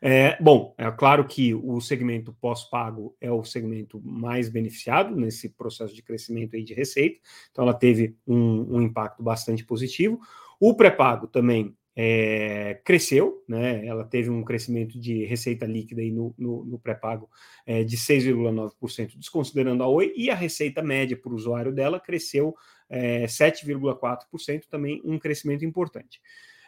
É, 0.00 0.40
bom, 0.42 0.74
é 0.76 0.90
claro 0.90 1.26
que 1.26 1.54
o 1.54 1.80
segmento 1.80 2.32
pós-pago 2.40 3.16
é 3.20 3.30
o 3.30 3.44
segmento 3.44 4.00
mais 4.04 4.48
beneficiado 4.48 5.14
nesse 5.14 5.48
processo 5.48 5.94
de 5.94 6.02
crescimento 6.02 6.56
aí 6.56 6.62
de 6.62 6.74
receita, 6.74 7.18
então 7.50 7.64
ela 7.64 7.74
teve 7.74 8.16
um, 8.26 8.76
um 8.76 8.82
impacto 8.82 9.22
bastante 9.22 9.64
positivo. 9.64 10.20
O 10.60 10.74
pré-pago 10.74 11.26
também 11.26 11.76
é, 11.98 12.78
cresceu, 12.84 13.42
né? 13.48 13.86
Ela 13.86 14.04
teve 14.04 14.28
um 14.28 14.44
crescimento 14.44 15.00
de 15.00 15.24
receita 15.24 15.64
líquida 15.64 16.02
aí 16.02 16.12
no, 16.12 16.34
no, 16.36 16.62
no 16.64 16.78
pré-pago 16.78 17.28
é, 17.64 17.82
de 17.82 17.96
6,9%, 17.96 19.16
desconsiderando 19.16 19.82
a 19.82 19.88
Oi, 19.88 20.12
e 20.14 20.30
a 20.30 20.34
receita 20.34 20.82
média 20.82 21.16
por 21.16 21.32
usuário 21.32 21.72
dela 21.72 21.98
cresceu 21.98 22.54
é, 22.90 23.24
7,4%, 23.24 24.64
também 24.68 25.00
um 25.04 25.18
crescimento 25.18 25.64
importante. 25.64 26.20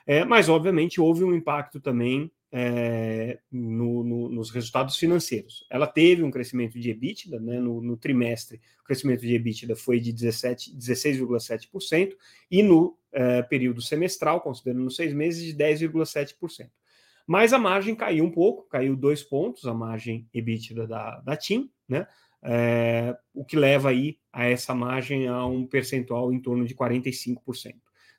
É, 0.06 0.24
mas, 0.24 0.48
obviamente, 0.48 0.98
houve 0.98 1.22
um 1.22 1.34
impacto 1.34 1.78
também 1.78 2.32
é, 2.50 3.38
no, 3.50 4.02
no, 4.02 4.28
nos 4.28 4.50
resultados 4.50 4.96
financeiros. 4.96 5.66
Ela 5.70 5.86
teve 5.86 6.22
um 6.22 6.30
crescimento 6.30 6.78
de 6.78 6.90
EBITDA, 6.90 7.38
né, 7.38 7.60
no, 7.60 7.80
no, 7.80 7.96
trimestre, 7.96 8.60
o 8.80 8.84
crescimento 8.84 9.20
de 9.20 9.34
EBITDA 9.34 9.76
foi 9.76 10.00
de 10.00 10.12
16,7%, 10.12 12.14
e 12.50 12.62
no 12.62 12.96
é, 13.12 13.42
período 13.42 13.82
semestral, 13.82 14.40
considerando 14.40 14.90
seis 14.90 15.12
meses, 15.12 15.44
de 15.44 15.54
10,7%. 15.54 16.70
Mas 17.26 17.52
a 17.52 17.58
margem 17.58 17.94
caiu 17.94 18.24
um 18.24 18.30
pouco, 18.30 18.66
caiu 18.68 18.96
dois 18.96 19.22
pontos, 19.22 19.66
a 19.66 19.74
margem 19.74 20.26
EBITDA 20.32 20.86
da, 20.86 21.20
da 21.20 21.36
TIM, 21.36 21.70
né? 21.86 22.06
É, 22.40 23.16
o 23.34 23.44
que 23.44 23.56
leva 23.56 23.90
aí 23.90 24.16
a 24.32 24.46
essa 24.46 24.72
margem 24.72 25.26
a 25.26 25.44
um 25.44 25.66
percentual 25.66 26.32
em 26.32 26.40
torno 26.40 26.64
de 26.64 26.74
45%. 26.74 27.74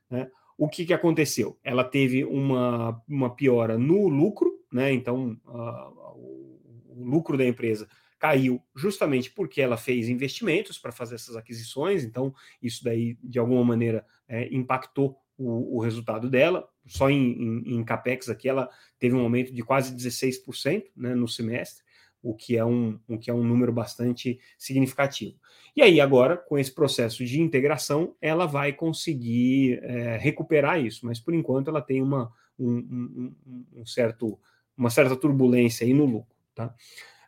Né? 0.09 0.29
O 0.59 0.67
que, 0.67 0.85
que 0.85 0.93
aconteceu? 0.93 1.57
Ela 1.63 1.85
teve 1.85 2.25
uma, 2.25 3.01
uma 3.07 3.33
piora 3.33 3.77
no 3.77 4.09
lucro, 4.09 4.51
né? 4.69 4.91
Então, 4.91 5.39
uh, 5.45 6.17
o, 6.17 7.01
lucro 7.01 7.37
da 7.37 7.45
empresa 7.45 7.87
caiu 8.19 8.61
justamente 8.75 9.31
porque 9.31 9.61
ela 9.61 9.77
fez 9.77 10.09
investimentos 10.09 10.77
para 10.77 10.91
fazer 10.91 11.15
essas 11.15 11.37
aquisições, 11.37 12.03
então 12.03 12.35
isso 12.61 12.83
daí, 12.83 13.17
de 13.23 13.39
alguma 13.39 13.63
maneira, 13.63 14.05
é, 14.27 14.53
impactou 14.53 15.15
o, 15.37 15.77
o, 15.77 15.79
resultado 15.79 16.29
dela. 16.29 16.67
Só 16.85 17.09
em, 17.09 17.31
em, 17.31 17.75
em, 17.77 17.83
CAPEX 17.85 18.27
aqui 18.27 18.49
ela 18.49 18.69
teve 18.99 19.15
um 19.15 19.21
aumento 19.21 19.53
de 19.53 19.63
quase 19.63 19.95
16% 19.95 20.83
né, 20.93 21.15
no 21.15 21.29
semestre 21.29 21.85
o 22.21 22.33
que 22.33 22.57
é 22.57 22.65
um, 22.65 22.99
o 23.07 23.17
que 23.17 23.29
é 23.29 23.33
um 23.33 23.43
número 23.43 23.71
bastante 23.71 24.39
significativo. 24.57 25.35
E 25.75 25.81
aí, 25.81 26.01
agora, 26.01 26.35
com 26.35 26.57
esse 26.57 26.73
processo 26.73 27.23
de 27.23 27.39
integração, 27.39 28.15
ela 28.21 28.45
vai 28.45 28.73
conseguir 28.73 29.79
é, 29.83 30.17
recuperar 30.17 30.79
isso, 30.83 31.05
mas 31.05 31.19
por 31.19 31.33
enquanto 31.33 31.69
ela 31.69 31.81
tem 31.81 32.01
uma, 32.01 32.31
um, 32.57 32.77
um, 32.77 33.35
um, 33.77 33.85
certo, 33.85 34.39
uma 34.77 34.89
certa 34.89 35.15
turbulência 35.15 35.85
aí 35.85 35.93
no 35.93 36.05
lucro. 36.05 36.35
Tá? 36.53 36.73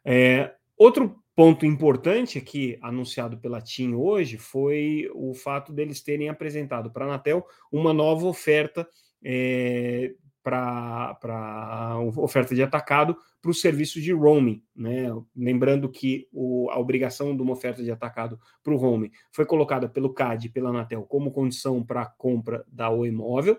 É, 0.03 0.53
outro 0.77 1.21
ponto 1.35 1.65
importante 1.65 2.37
aqui, 2.37 2.77
anunciado 2.81 3.37
pela 3.37 3.61
TIM 3.61 3.93
hoje, 3.93 4.37
foi 4.37 5.09
o 5.13 5.33
fato 5.33 5.71
deles 5.71 6.01
terem 6.01 6.27
apresentado 6.27 6.91
para 6.91 7.05
a 7.05 7.07
Anatel 7.07 7.45
uma 7.71 7.93
nova 7.93 8.27
oferta 8.27 8.87
é, 9.23 10.13
para 10.43 11.97
oferta 12.17 12.53
de 12.53 12.63
atacado 12.63 13.15
para 13.41 13.51
o 13.51 13.53
serviço 13.53 13.99
de 13.99 14.13
roaming. 14.13 14.63
Né? 14.75 15.07
Lembrando 15.35 15.89
que 15.89 16.27
o, 16.31 16.69
a 16.69 16.79
obrigação 16.79 17.35
de 17.35 17.41
uma 17.41 17.53
oferta 17.53 17.83
de 17.83 17.91
atacado 17.91 18.39
para 18.63 18.73
o 18.73 18.77
roaming 18.77 19.11
foi 19.31 19.45
colocada 19.45 19.89
pelo 19.89 20.13
CAD 20.13 20.47
e 20.47 20.49
pela 20.49 20.69
Anatel 20.69 21.03
como 21.03 21.31
condição 21.31 21.83
para 21.83 22.03
a 22.03 22.05
compra 22.05 22.63
da 22.67 22.89
Oi 22.89 23.11
Móvel. 23.11 23.57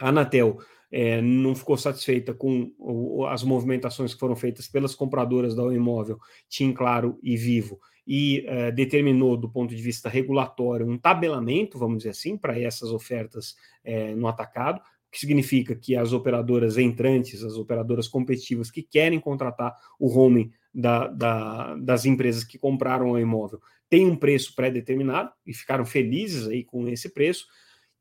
A 0.00 0.08
Anatel 0.08 0.58
é, 0.90 1.20
não 1.20 1.54
ficou 1.54 1.76
satisfeita 1.76 2.32
com 2.32 2.72
o, 2.78 3.26
as 3.26 3.42
movimentações 3.42 4.14
que 4.14 4.20
foram 4.20 4.36
feitas 4.36 4.66
pelas 4.68 4.94
compradoras 4.94 5.54
da 5.54 5.62
Oi 5.62 5.78
Móvel, 5.78 6.18
TIM 6.48 6.72
Claro 6.72 7.18
e 7.22 7.36
Vivo, 7.36 7.78
e 8.06 8.42
é, 8.46 8.70
determinou, 8.72 9.36
do 9.36 9.50
ponto 9.50 9.74
de 9.74 9.82
vista 9.82 10.08
regulatório, 10.08 10.88
um 10.88 10.96
tabelamento, 10.96 11.78
vamos 11.78 11.98
dizer 11.98 12.10
assim, 12.10 12.38
para 12.38 12.58
essas 12.58 12.90
ofertas 12.90 13.54
é, 13.84 14.14
no 14.14 14.26
atacado, 14.26 14.80
que 15.10 15.18
significa 15.18 15.74
que 15.74 15.96
as 15.96 16.12
operadoras 16.12 16.76
entrantes, 16.76 17.42
as 17.42 17.54
operadoras 17.54 18.06
competitivas 18.08 18.70
que 18.70 18.82
querem 18.82 19.18
contratar 19.18 19.74
o 19.98 20.08
home 20.08 20.52
da, 20.72 21.08
da, 21.08 21.74
das 21.76 22.04
empresas 22.04 22.44
que 22.44 22.58
compraram 22.58 23.10
o 23.10 23.18
imóvel 23.18 23.60
têm 23.88 24.06
um 24.06 24.16
preço 24.16 24.54
pré-determinado 24.54 25.30
e 25.46 25.54
ficaram 25.54 25.84
felizes 25.86 26.46
aí 26.46 26.62
com 26.62 26.86
esse 26.88 27.08
preço. 27.08 27.46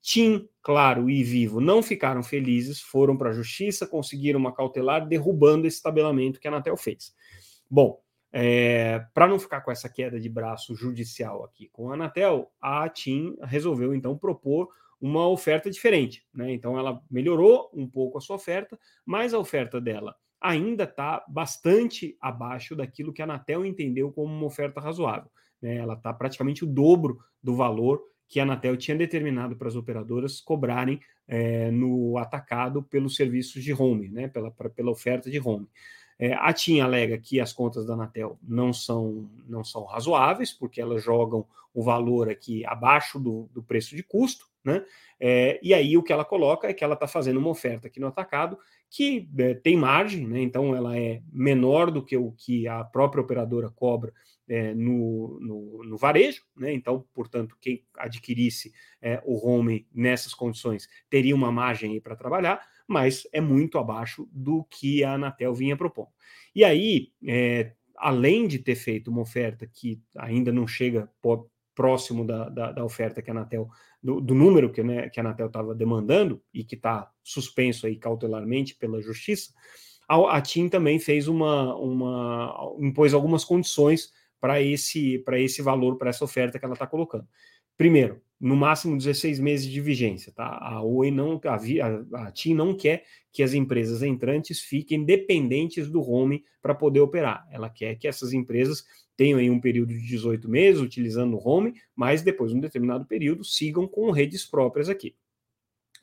TIM, 0.02 0.48
Claro 0.62 1.10
e 1.10 1.24
Vivo 1.24 1.60
não 1.60 1.82
ficaram 1.82 2.22
felizes, 2.22 2.82
foram 2.82 3.18
para 3.18 3.30
a 3.30 3.34
justiça, 3.34 3.88
conseguiram 3.88 4.40
uma 4.40 4.54
cautelar 4.54 5.08
derrubando 5.08 5.66
esse 5.66 5.82
tabelamento 5.82 6.40
que 6.40 6.48
a 6.48 6.52
Anatel 6.52 6.78
fez. 6.78 7.14
Bom, 7.70 8.00
é, 8.32 9.06
para 9.14 9.28
não 9.28 9.40
ficar 9.40 9.62
com 9.62 9.72
essa 9.72 9.90
queda 9.90 10.20
de 10.20 10.30
braço 10.30 10.76
judicial 10.76 11.44
aqui 11.44 11.70
com 11.72 11.90
a 11.90 11.94
Anatel, 11.94 12.52
a 12.62 12.88
TIM 12.90 13.36
resolveu 13.44 13.94
então 13.94 14.18
propor 14.18 14.70
uma 15.00 15.28
oferta 15.28 15.70
diferente. 15.70 16.26
Né? 16.34 16.54
Então 16.54 16.78
ela 16.78 17.02
melhorou 17.10 17.70
um 17.74 17.88
pouco 17.88 18.18
a 18.18 18.22
sua 18.22 18.36
oferta, 18.36 18.78
mas 19.06 19.34
a 19.34 19.40
oferta 19.40 19.80
dela 19.80 20.16
ainda 20.40 20.84
está 20.84 21.24
bastante 21.28 22.16
abaixo 22.22 22.76
daquilo 22.76 23.14
que 23.14 23.22
a 23.22 23.26
Anatel 23.26 23.66
entendeu 23.66 24.12
como 24.12 24.34
uma 24.34 24.46
oferta 24.46 24.80
razoável. 24.80 25.30
Né? 25.62 25.78
Ela 25.78 25.94
está 25.94 26.14
praticamente 26.14 26.64
o 26.64 26.68
dobro 26.68 27.20
do 27.42 27.56
valor 27.56 28.02
que 28.28 28.40
a 28.40 28.44
Anatel 28.44 28.76
tinha 28.78 28.98
determinado 28.98 29.56
para 29.56 29.68
as 29.68 29.76
operadoras 29.76 30.42
cobrarem 30.42 31.00
é, 31.28 31.72
no 31.72 32.18
atacado 32.18 32.84
pelos 32.84 33.16
serviços 33.16 33.64
de 33.64 33.74
home, 33.74 34.10
né? 34.10 34.28
pela, 34.28 34.52
pra, 34.52 34.70
pela 34.70 34.92
oferta 34.92 35.30
de 35.30 35.40
home. 35.40 35.68
É, 36.20 36.34
a 36.34 36.52
TIM 36.52 36.80
alega 36.80 37.18
que 37.18 37.40
as 37.40 37.54
contas 37.54 37.86
da 37.86 37.94
Anatel 37.94 38.40
não 38.42 38.74
são, 38.74 39.30
não 39.48 39.64
são 39.64 39.86
razoáveis, 39.86 40.52
porque 40.52 40.82
elas 40.82 41.04
jogam 41.04 41.46
o 41.74 41.84
valor 41.84 42.28
aqui 42.28 42.66
abaixo 42.66 43.20
do, 43.20 43.48
do 43.54 43.62
preço 43.62 43.96
de 43.96 44.02
custo, 44.02 44.48
né? 44.68 44.84
É, 45.18 45.60
e 45.64 45.74
aí 45.74 45.98
o 45.98 46.04
que 46.04 46.12
ela 46.12 46.26
coloca 46.26 46.68
é 46.68 46.74
que 46.74 46.84
ela 46.84 46.94
está 46.94 47.08
fazendo 47.08 47.38
uma 47.38 47.50
oferta 47.50 47.88
aqui 47.88 48.02
no 48.02 48.08
atacado 48.08 48.60
que 48.90 49.28
é, 49.40 49.54
tem 49.54 49.78
margem, 49.78 50.28
né? 50.28 50.42
então 50.42 50.76
ela 50.76 50.98
é 50.98 51.22
menor 51.32 51.90
do 51.90 52.04
que 52.04 52.18
o 52.18 52.34
que 52.34 52.68
a 52.68 52.84
própria 52.84 53.22
operadora 53.22 53.70
cobra 53.70 54.14
é, 54.48 54.74
no, 54.74 55.40
no, 55.42 55.84
no, 55.86 55.98
varejo, 55.98 56.44
né? 56.56 56.74
então, 56.74 57.06
portanto, 57.14 57.58
quem 57.60 57.84
adquirisse 57.96 58.74
é, 59.02 59.22
o 59.26 59.48
home 59.48 59.88
nessas 59.94 60.34
condições 60.34 60.88
teria 61.10 61.36
uma 61.36 61.52
margem 61.52 62.00
para 62.02 62.16
trabalhar, 62.16 62.62
mas 62.86 63.26
é 63.32 63.42
muito 63.42 63.78
abaixo 63.78 64.28
do 64.32 64.66
que 64.66 65.04
a 65.04 65.14
Anatel 65.14 65.54
vinha 65.54 65.76
propondo. 65.76 66.10
E 66.54 66.64
aí, 66.64 67.12
é, 67.26 67.72
além 67.98 68.48
de 68.48 68.60
ter 68.60 68.76
feito 68.76 69.10
uma 69.10 69.22
oferta 69.22 69.66
que 69.66 70.02
ainda 70.16 70.52
não 70.52 70.68
chega 70.68 71.10
próximo 71.78 72.26
da, 72.26 72.50
da, 72.50 72.72
da 72.72 72.84
oferta 72.84 73.22
que 73.22 73.30
a 73.30 73.34
Anatel, 73.34 73.70
do, 74.02 74.20
do 74.20 74.34
número 74.34 74.72
que, 74.72 74.82
né, 74.82 75.10
que 75.10 75.20
a 75.20 75.24
Anatel 75.24 75.46
estava 75.46 75.76
demandando 75.76 76.42
e 76.52 76.64
que 76.64 76.74
está 76.74 77.12
suspenso 77.24 77.86
aí 77.86 77.96
cautelarmente 77.96 78.76
pela 78.76 79.00
justiça, 79.00 79.54
a, 80.10 80.38
a 80.38 80.42
TIM 80.42 80.70
também 80.70 80.98
fez 80.98 81.28
uma, 81.28 81.76
uma 81.76 82.76
impôs 82.80 83.14
algumas 83.14 83.46
condições 83.46 84.12
para 84.42 84.60
esse, 84.60 85.24
esse 85.34 85.62
valor, 85.62 85.98
para 85.98 86.10
essa 86.10 86.26
oferta 86.26 86.58
que 86.58 86.66
ela 86.66 86.74
está 86.74 86.88
colocando. 86.88 87.28
Primeiro, 87.78 88.22
no 88.40 88.56
máximo 88.56 88.98
16 88.98 89.40
meses 89.40 89.68
de 89.68 89.82
vigência, 89.82 90.32
tá? 90.32 90.58
A 90.62 90.82
Oi 90.82 91.12
não, 91.12 91.40
a, 91.44 92.26
a 92.26 92.32
TIM 92.32 92.54
não 92.54 92.76
quer 92.76 93.04
que 93.32 93.42
as 93.42 93.54
empresas 93.54 94.04
entrantes 94.04 94.62
fiquem 94.62 95.04
dependentes 95.04 95.90
do 95.90 96.02
home 96.02 96.44
para 96.62 96.76
poder 96.76 97.00
operar. 97.00 97.48
Ela 97.52 97.70
quer 97.70 97.96
que 97.96 98.08
essas 98.08 98.34
empresas 98.34 98.84
tenham 99.16 99.40
aí 99.40 99.50
um 99.50 99.60
período 99.60 99.90
de 99.90 100.08
18 100.08 100.48
meses 100.50 100.82
utilizando 100.82 101.36
o 101.36 101.48
home, 101.48 101.74
mas 101.96 102.22
depois 102.22 102.52
de 102.52 102.58
um 102.58 102.62
determinado 102.62 103.06
período 103.06 103.44
sigam 103.44 103.88
com 103.88 104.12
redes 104.12 104.46
próprias 104.46 104.90
aqui. 104.90 105.16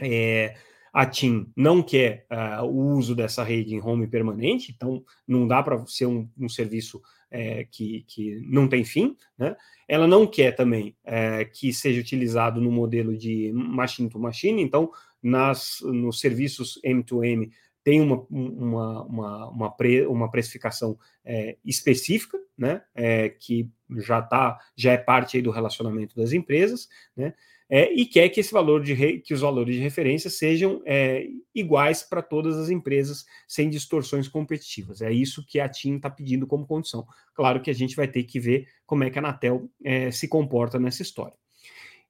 É, 0.00 0.56
a 0.92 1.06
TIM 1.06 1.50
não 1.56 1.82
quer 1.82 2.26
uh, 2.30 2.64
o 2.64 2.96
uso 2.96 3.14
dessa 3.14 3.42
rede 3.42 3.74
em 3.74 3.80
home 3.80 4.06
permanente, 4.06 4.72
então 4.74 5.04
não 5.26 5.46
dá 5.46 5.62
para 5.62 5.84
ser 5.86 6.06
um, 6.06 6.28
um 6.38 6.48
serviço 6.48 7.00
é, 7.34 7.64
que, 7.64 8.04
que 8.06 8.40
não 8.46 8.68
tem 8.68 8.84
fim, 8.84 9.16
né? 9.36 9.56
Ela 9.88 10.06
não 10.06 10.24
quer 10.24 10.52
também 10.52 10.96
é, 11.04 11.44
que 11.44 11.72
seja 11.72 12.00
utilizado 12.00 12.60
no 12.60 12.70
modelo 12.70 13.18
de 13.18 13.50
machine 13.52 14.08
to 14.08 14.20
machine, 14.20 14.62
então 14.62 14.90
nas, 15.20 15.78
nos 15.82 16.20
serviços 16.20 16.80
M2M 16.84 17.50
tem 17.82 18.00
uma, 18.00 18.24
uma, 18.30 19.02
uma, 19.02 19.48
uma, 19.50 19.70
pre, 19.70 20.06
uma 20.06 20.30
precificação 20.30 20.96
é, 21.24 21.58
específica, 21.64 22.38
né, 22.56 22.82
é, 22.94 23.28
que 23.28 23.68
já 23.98 24.22
tá, 24.22 24.58
já 24.76 24.92
é 24.92 24.96
parte 24.96 25.42
do 25.42 25.50
relacionamento 25.50 26.14
das 26.16 26.32
empresas, 26.32 26.88
né, 27.16 27.34
é, 27.68 27.92
e 27.92 28.04
quer 28.04 28.28
que 28.28 28.40
esse 28.40 28.52
valor 28.52 28.82
de 28.82 28.92
re, 28.92 29.20
que 29.20 29.32
os 29.32 29.40
valores 29.40 29.74
de 29.74 29.80
referência 29.80 30.28
sejam 30.28 30.82
é, 30.84 31.26
iguais 31.54 32.02
para 32.02 32.22
todas 32.22 32.56
as 32.56 32.68
empresas 32.68 33.24
sem 33.48 33.70
distorções 33.70 34.28
competitivas. 34.28 35.00
É 35.00 35.10
isso 35.10 35.44
que 35.46 35.58
a 35.58 35.68
TIM 35.68 35.96
está 35.96 36.10
pedindo 36.10 36.46
como 36.46 36.66
condição. 36.66 37.06
Claro 37.34 37.60
que 37.62 37.70
a 37.70 37.74
gente 37.74 37.96
vai 37.96 38.06
ter 38.06 38.24
que 38.24 38.38
ver 38.38 38.66
como 38.86 39.04
é 39.04 39.10
que 39.10 39.18
a 39.18 39.22
Anatel 39.22 39.68
é, 39.82 40.10
se 40.10 40.28
comporta 40.28 40.78
nessa 40.78 41.02
história. 41.02 41.34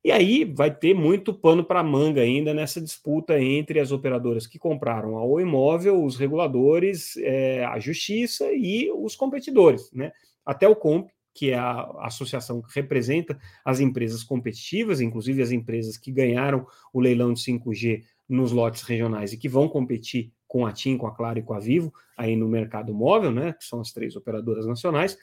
E 0.05 0.13
aí 0.13 0.45
vai 0.45 0.71
ter 0.71 0.93
muito 0.93 1.33
pano 1.33 1.65
para 1.65 1.83
manga 1.83 2.21
ainda 2.21 2.53
nessa 2.53 2.79
disputa 2.79 3.41
entre 3.41 3.81
as 3.81 3.91
operadoras 3.91 4.47
que 4.47 4.59
compraram 4.59 5.17
a 5.17 5.41
imóvel, 5.41 6.05
os 6.05 6.19
reguladores, 6.19 7.17
é, 7.17 7.65
a 7.65 7.79
justiça 7.79 8.53
e 8.53 8.91
os 8.93 9.17
competidores. 9.17 9.91
Né? 9.93 10.13
Até 10.45 10.69
o 10.69 10.77
Comp, 10.77 11.09
que 11.35 11.51
é 11.51 11.59
a 11.59 11.91
associação 12.03 12.63
que 12.63 12.73
representa 12.75 13.37
as 13.65 13.81
empresas 13.81 14.23
competitivas, 14.23 15.01
inclusive 15.01 15.43
as 15.43 15.51
empresas 15.51 15.99
que 15.99 16.13
ganharam 16.13 16.65
o 16.93 17.01
leilão 17.01 17.35
de 17.35 17.41
5G 17.41 18.05
nos 18.29 18.53
lotes 18.53 18.83
regionais 18.83 19.33
e 19.33 19.37
que 19.37 19.49
vão 19.49 19.69
competir 19.69 20.33
com 20.47 20.65
a 20.65 20.73
TIM, 20.73 20.97
com 20.97 21.09
a 21.09 21.15
Claro 21.15 21.41
e 21.41 21.43
com 21.43 21.53
a 21.53 21.59
Vivo, 21.59 21.93
aí 22.17 22.37
no 22.37 22.49
mercado 22.49 22.95
móvel, 22.95 23.33
né, 23.33 23.53
que 23.53 23.65
são 23.65 23.81
as 23.81 23.93
três 23.93 24.15
operadoras 24.15 24.65
nacionais, 24.65 25.19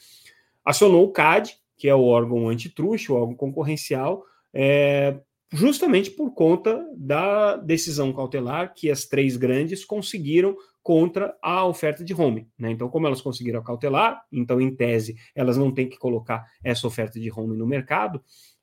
acionou 0.65 1.05
o 1.05 1.11
CAD, 1.11 1.55
que 1.77 1.87
é 1.87 1.95
o 1.95 2.03
órgão 2.03 2.49
antitruste, 2.49 3.11
o 3.11 3.15
órgão 3.15 3.33
concorrencial, 3.33 4.23
é, 4.53 5.17
justamente 5.51 6.09
por 6.09 6.33
conta 6.33 6.85
da 6.95 7.57
decisão 7.57 8.13
cautelar 8.13 8.73
que 8.73 8.89
as 8.89 9.05
três 9.05 9.35
grandes 9.35 9.83
conseguiram 9.83 10.55
contra 10.81 11.37
a 11.41 11.65
oferta 11.65 12.03
de 12.03 12.13
home. 12.13 12.47
Né? 12.57 12.71
Então, 12.71 12.89
como 12.89 13.05
elas 13.05 13.21
conseguiram 13.21 13.61
cautelar, 13.61 14.23
então, 14.31 14.59
em 14.59 14.73
tese, 14.73 15.15
elas 15.35 15.57
não 15.57 15.71
têm 15.71 15.87
que 15.87 15.97
colocar 15.97 16.45
essa 16.63 16.87
oferta 16.87 17.19
de 17.19 17.31
home 17.31 17.55
no 17.55 17.67
mercado, 17.67 18.15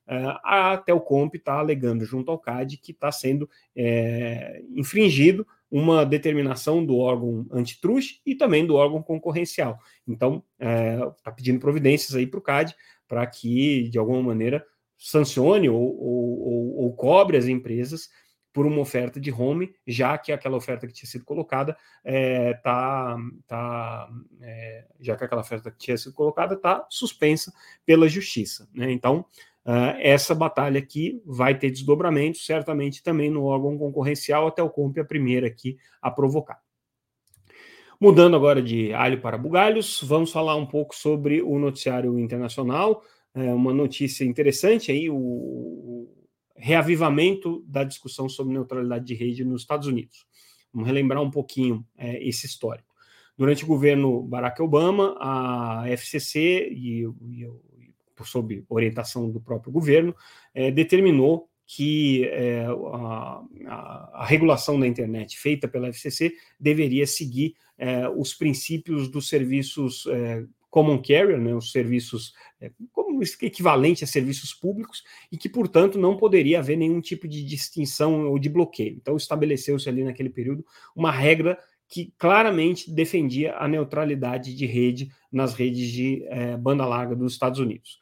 uh, 0.07 0.39
a 0.43 0.77
Telcomp 0.77 1.35
está 1.35 1.59
alegando 1.59 2.03
junto 2.03 2.31
ao 2.31 2.39
CAD 2.39 2.77
que 2.77 2.91
está 2.91 3.11
sendo 3.11 3.49
é, 3.75 4.61
infringido 4.75 5.47
uma 5.71 6.03
determinação 6.03 6.83
do 6.83 6.97
órgão 6.97 7.45
antitruste 7.51 8.19
e 8.25 8.35
também 8.35 8.65
do 8.65 8.75
órgão 8.75 9.03
concorrencial. 9.03 9.77
Então, 10.07 10.43
está 10.57 11.31
é, 11.31 11.31
pedindo 11.31 11.59
providências 11.59 12.15
aí 12.15 12.25
para 12.25 12.39
o 12.39 12.43
CAD 12.43 12.75
para 13.07 13.25
que, 13.27 13.87
de 13.89 13.97
alguma 13.97 14.21
maneira, 14.21 14.65
sancione 14.99 15.69
ou, 15.69 15.81
ou, 15.81 16.39
ou, 16.41 16.77
ou, 16.83 16.93
cobre 16.93 17.37
as 17.37 17.47
empresas 17.47 18.09
por 18.51 18.65
uma 18.65 18.81
oferta 18.81 19.19
de 19.19 19.31
home, 19.31 19.73
já 19.87 20.17
que 20.17 20.33
aquela 20.33 20.57
oferta 20.57 20.85
que 20.85 20.91
tinha 20.91 21.09
sido 21.09 21.23
colocada 21.23 21.77
é, 22.03 22.53
tá, 22.55 23.15
tá 23.47 24.09
é, 24.41 24.85
já 24.99 25.15
que 25.15 25.23
aquela 25.23 25.41
oferta 25.41 25.71
que 25.71 25.77
tinha 25.77 25.97
sido 25.97 26.13
colocada 26.13 26.55
está 26.55 26.85
suspensa 26.89 27.53
pela 27.85 28.09
justiça. 28.09 28.67
Né? 28.73 28.91
Então, 28.91 29.25
uh, 29.65 29.95
essa 29.99 30.35
batalha 30.35 30.79
aqui 30.79 31.21
vai 31.25 31.57
ter 31.57 31.71
desdobramento, 31.71 32.39
certamente 32.39 33.01
também 33.01 33.29
no 33.29 33.45
órgão 33.45 33.77
concorrencial, 33.77 34.47
até 34.47 34.61
o 34.61 34.69
COMP 34.69 34.99
a 34.99 35.05
primeira 35.05 35.47
aqui 35.47 35.77
a 36.01 36.11
provocar. 36.11 36.59
Mudando 38.01 38.35
agora 38.35 38.61
de 38.61 38.93
alho 38.93 39.21
para 39.21 39.37
bugalhos, 39.37 40.01
vamos 40.03 40.31
falar 40.31 40.55
um 40.55 40.65
pouco 40.65 40.95
sobre 40.95 41.41
o 41.41 41.59
noticiário 41.59 42.17
internacional 42.17 43.03
é, 43.33 43.53
uma 43.53 43.73
notícia 43.73 44.23
interessante 44.23 44.91
aí, 44.91 45.09
o, 45.09 45.15
o, 45.15 46.15
reavivamento 46.55 47.63
da 47.65 47.85
discussão 47.85 48.27
sobre 48.27 48.53
neutralidade 48.53 49.05
de 49.05 49.13
rede 49.13 49.45
nos 49.45 49.61
Estados 49.61 49.87
Unidos. 49.87 50.25
Vamos 50.73 50.87
relembrar 50.87 51.21
um 51.21 51.31
pouquinho 51.31 51.85
é, 51.97 52.21
esse 52.27 52.45
histórico. 52.45 52.93
Durante 53.37 53.63
o 53.63 53.67
governo 53.67 54.21
Barack 54.23 54.61
Obama, 54.61 55.15
a 55.19 55.85
FCC, 55.87 56.69
e, 56.69 57.03
e, 57.03 57.49
sob 58.25 58.65
orientação 58.67 59.31
do 59.31 59.39
próprio 59.39 59.71
governo, 59.71 60.13
é, 60.53 60.69
determinou 60.69 61.49
que 61.65 62.25
é, 62.25 62.65
a, 62.65 63.43
a, 63.67 64.09
a, 64.21 64.25
regulação 64.25 64.79
da 64.79 64.87
internet 64.87 65.37
feita 65.37 65.67
pela 65.67 65.87
FCC 65.89 66.33
deveria 66.59 67.05
seguir 67.05 67.53
é, 67.77 68.09
os 68.09 68.33
princípios 68.33 69.07
dos 69.07 69.29
serviços 69.29 70.05
é, 70.07 70.43
common 70.69 70.97
carrier, 70.97 71.39
né, 71.39 71.53
os 71.55 71.71
serviços 71.71 72.33
é, 72.61 72.71
como 72.91 73.21
equivalente 73.41 74.03
a 74.03 74.07
serviços 74.07 74.53
públicos, 74.53 75.03
e 75.31 75.37
que, 75.37 75.49
portanto, 75.49 75.97
não 75.97 76.15
poderia 76.15 76.59
haver 76.59 76.77
nenhum 76.77 77.01
tipo 77.01 77.27
de 77.27 77.43
distinção 77.43 78.29
ou 78.29 78.37
de 78.37 78.49
bloqueio. 78.49 78.95
Então, 78.95 79.17
estabeleceu-se 79.17 79.89
ali 79.89 80.03
naquele 80.03 80.29
período 80.29 80.65
uma 80.95 81.11
regra 81.11 81.57
que 81.87 82.13
claramente 82.19 82.91
defendia 82.91 83.55
a 83.57 83.67
neutralidade 83.67 84.55
de 84.55 84.65
rede 84.67 85.11
nas 85.31 85.55
redes 85.55 85.89
de 85.89 86.23
é, 86.27 86.55
banda 86.55 86.85
larga 86.85 87.15
dos 87.15 87.33
Estados 87.33 87.59
Unidos. 87.59 87.99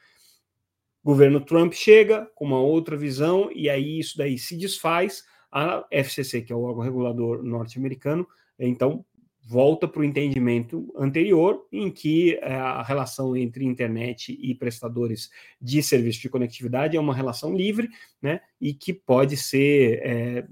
O 1.01 1.07
governo 1.07 1.39
Trump 1.39 1.71
chega 1.71 2.29
com 2.35 2.43
uma 2.43 2.59
outra 2.59 2.97
visão, 2.97 3.49
e 3.55 3.69
aí 3.69 3.97
isso 3.97 4.17
daí 4.17 4.37
se 4.37 4.57
desfaz. 4.57 5.23
A 5.49 5.87
FCC, 5.89 6.41
que 6.41 6.51
é 6.51 6.55
o 6.55 6.63
órgão 6.63 6.83
regulador 6.83 7.41
norte-americano, 7.41 8.27
então 8.59 9.05
volta 9.49 9.87
para 9.87 10.01
o 10.01 10.03
entendimento 10.03 10.93
anterior, 10.97 11.65
em 11.71 11.89
que 11.89 12.37
é, 12.41 12.53
a 12.53 12.83
relação 12.83 13.35
entre 13.35 13.63
internet 13.63 14.37
e 14.41 14.53
prestadores 14.53 15.29
de 15.61 15.81
serviço 15.81 16.21
de 16.21 16.29
conectividade 16.29 16.97
é 16.97 16.99
uma 16.99 17.15
relação 17.15 17.55
livre, 17.55 17.87
né, 18.21 18.41
e 18.59 18.73
que 18.73 18.91
pode 18.93 19.37
ser 19.37 20.01
é, 20.03 20.47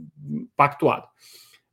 pactuada. 0.56 1.08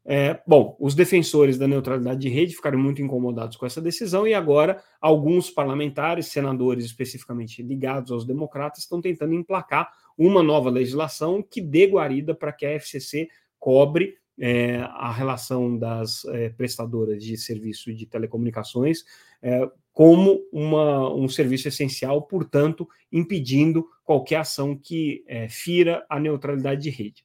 É, 0.04 0.40
bom, 0.44 0.76
os 0.80 0.96
defensores 0.96 1.56
da 1.56 1.68
neutralidade 1.68 2.18
de 2.18 2.28
rede 2.28 2.56
ficaram 2.56 2.76
muito 2.76 3.00
incomodados 3.00 3.56
com 3.56 3.64
essa 3.64 3.80
decisão 3.80 4.26
e 4.26 4.34
agora 4.34 4.82
alguns 5.00 5.48
parlamentares, 5.48 6.26
senadores 6.26 6.84
especificamente 6.84 7.62
ligados 7.62 8.10
aos 8.10 8.24
democratas, 8.24 8.82
estão 8.82 9.00
tentando 9.00 9.32
emplacar 9.32 9.92
uma 10.18 10.42
nova 10.42 10.70
legislação 10.70 11.40
que 11.40 11.60
dê 11.60 11.86
guarida 11.86 12.34
para 12.34 12.52
que 12.52 12.66
a 12.66 12.72
FCC 12.72 13.28
cobre 13.60 14.16
é, 14.38 14.76
a 14.76 15.12
relação 15.12 15.76
das 15.78 16.24
é, 16.26 16.48
prestadoras 16.50 17.22
de 17.22 17.36
serviço 17.36 17.92
de 17.94 18.06
telecomunicações 18.06 19.04
é, 19.42 19.68
como 19.92 20.40
uma, 20.52 21.14
um 21.14 21.28
serviço 21.28 21.68
essencial, 21.68 22.22
portanto, 22.22 22.88
impedindo 23.10 23.86
qualquer 24.04 24.36
ação 24.36 24.74
que 24.74 25.22
fira 25.50 26.04
a 26.08 26.18
neutralidade 26.18 26.80
de 26.82 26.88
rede. 26.88 27.24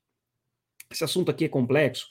Esse 0.91 1.03
assunto 1.03 1.31
aqui 1.31 1.45
é 1.45 1.49
complexo, 1.49 2.07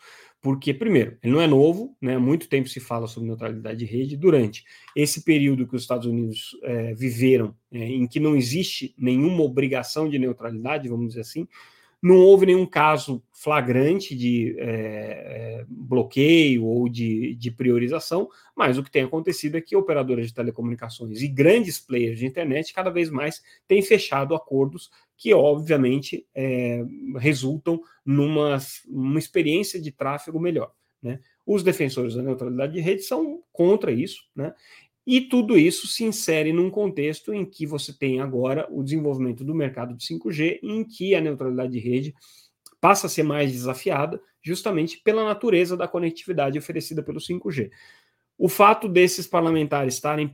porque, 0.46 0.72
primeiro, 0.72 1.18
ele 1.22 1.32
não 1.32 1.40
é 1.40 1.46
novo, 1.46 1.96
né? 2.00 2.16
muito 2.18 2.48
tempo 2.48 2.68
se 2.68 2.78
fala 2.78 3.08
sobre 3.08 3.28
neutralidade 3.28 3.78
de 3.78 3.84
rede. 3.84 4.16
Durante 4.16 4.64
esse 4.94 5.24
período 5.24 5.66
que 5.66 5.74
os 5.74 5.82
Estados 5.82 6.06
Unidos 6.06 6.56
é, 6.62 6.94
viveram, 6.94 7.52
é, 7.72 7.84
em 7.84 8.06
que 8.06 8.20
não 8.20 8.36
existe 8.36 8.94
nenhuma 8.96 9.42
obrigação 9.42 10.08
de 10.08 10.18
neutralidade, 10.18 10.88
vamos 10.88 11.08
dizer 11.08 11.22
assim, 11.22 11.48
não 12.02 12.16
houve 12.16 12.46
nenhum 12.46 12.66
caso 12.66 13.22
flagrante 13.32 14.14
de 14.14 14.54
é, 14.58 15.60
é, 15.60 15.64
bloqueio 15.68 16.64
ou 16.64 16.88
de, 16.88 17.34
de, 17.34 17.50
priorização, 17.50 18.28
mas 18.54 18.78
o 18.78 18.82
que 18.82 18.90
tem 18.90 19.02
acontecido 19.02 19.56
é 19.56 19.60
que 19.60 19.76
operadoras 19.76 20.26
de 20.26 20.34
telecomunicações 20.34 21.20
e 21.20 21.28
grandes 21.28 21.78
players 21.78 22.18
de 22.18 22.26
internet 22.26 22.72
cada 22.72 22.90
vez 22.90 23.10
mais 23.10 23.42
têm 23.66 23.82
fechado 23.82 24.34
acordos 24.34 24.90
que, 25.16 25.32
obviamente, 25.32 26.26
é, 26.34 26.84
resultam 27.16 27.80
numa 28.04 28.58
uma 28.86 29.18
experiência 29.18 29.80
de 29.80 29.90
tráfego 29.90 30.38
melhor. 30.38 30.72
Né? 31.02 31.20
Os 31.46 31.62
defensores 31.62 32.14
da 32.14 32.22
neutralidade 32.22 32.72
de 32.72 32.80
rede 32.80 33.02
são 33.02 33.42
contra 33.52 33.92
isso, 33.92 34.24
né? 34.34 34.52
E 35.06 35.20
tudo 35.20 35.56
isso 35.56 35.86
se 35.86 36.02
insere 36.02 36.52
num 36.52 36.68
contexto 36.68 37.32
em 37.32 37.44
que 37.44 37.64
você 37.64 37.92
tem 37.92 38.20
agora 38.20 38.66
o 38.70 38.82
desenvolvimento 38.82 39.44
do 39.44 39.54
mercado 39.54 39.94
de 39.94 40.04
5G, 40.04 40.58
em 40.62 40.82
que 40.82 41.14
a 41.14 41.20
neutralidade 41.20 41.72
de 41.72 41.78
rede 41.78 42.14
passa 42.80 43.06
a 43.06 43.10
ser 43.10 43.22
mais 43.22 43.52
desafiada, 43.52 44.20
justamente 44.42 45.00
pela 45.02 45.24
natureza 45.24 45.76
da 45.76 45.86
conectividade 45.86 46.58
oferecida 46.58 47.02
pelo 47.02 47.20
5G. 47.20 47.70
O 48.38 48.50
fato 48.50 48.86
desses 48.86 49.26
parlamentares 49.26 49.94
estarem, 49.94 50.28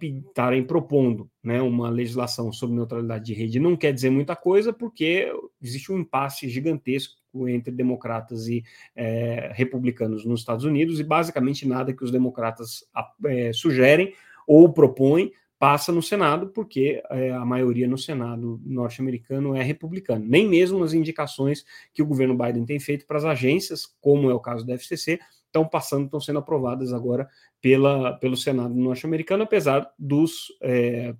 propondo 0.66 1.30
né, 1.42 1.62
uma 1.62 1.88
legislação 1.88 2.52
sobre 2.52 2.74
neutralidade 2.74 3.26
de 3.26 3.32
rede 3.32 3.61
não 3.61 3.76
quer 3.76 3.92
dizer 3.92 4.11
muita 4.11 4.35
coisa, 4.35 4.72
porque 4.72 5.32
existe 5.62 5.92
um 5.92 6.00
impasse 6.00 6.48
gigantesco 6.48 7.16
entre 7.46 7.72
democratas 7.72 8.48
e 8.48 8.64
é, 8.96 9.52
republicanos 9.54 10.24
nos 10.24 10.40
Estados 10.40 10.64
Unidos, 10.64 10.98
e 10.98 11.04
basicamente 11.04 11.66
nada 11.66 11.92
que 11.92 12.02
os 12.02 12.11
democratas 12.11 12.85
é, 13.24 13.52
sugerem 13.52 14.12
ou 14.46 14.72
propõe 14.72 15.33
passa 15.59 15.92
no 15.92 16.02
Senado, 16.02 16.48
porque 16.48 17.00
é, 17.09 17.31
a 17.31 17.44
maioria 17.44 17.87
no 17.87 17.96
Senado 17.96 18.61
norte-americano 18.64 19.55
é 19.55 19.62
republicano. 19.62 20.24
Nem 20.26 20.48
mesmo 20.48 20.83
as 20.83 20.92
indicações 20.92 21.64
que 21.94 22.02
o 22.02 22.07
governo 22.07 22.37
Biden 22.37 22.64
tem 22.64 22.81
feito 22.81 23.07
para 23.07 23.18
as 23.18 23.24
agências, 23.24 23.87
como 24.00 24.28
é 24.28 24.35
o 24.35 24.40
caso 24.40 24.66
da 24.66 24.74
FCC, 24.74 25.20
estão 25.46 25.64
passando, 25.64 26.07
estão 26.07 26.20
sendo 26.20 26.40
aprovadas 26.40 26.92
agora 26.92 27.28
pela, 27.61 28.14
pelo 28.14 28.37
Senado 28.37 28.74
norte-americano, 28.74 29.44
apesar 29.44 29.88
dos 29.96 30.48
é, 30.61 31.14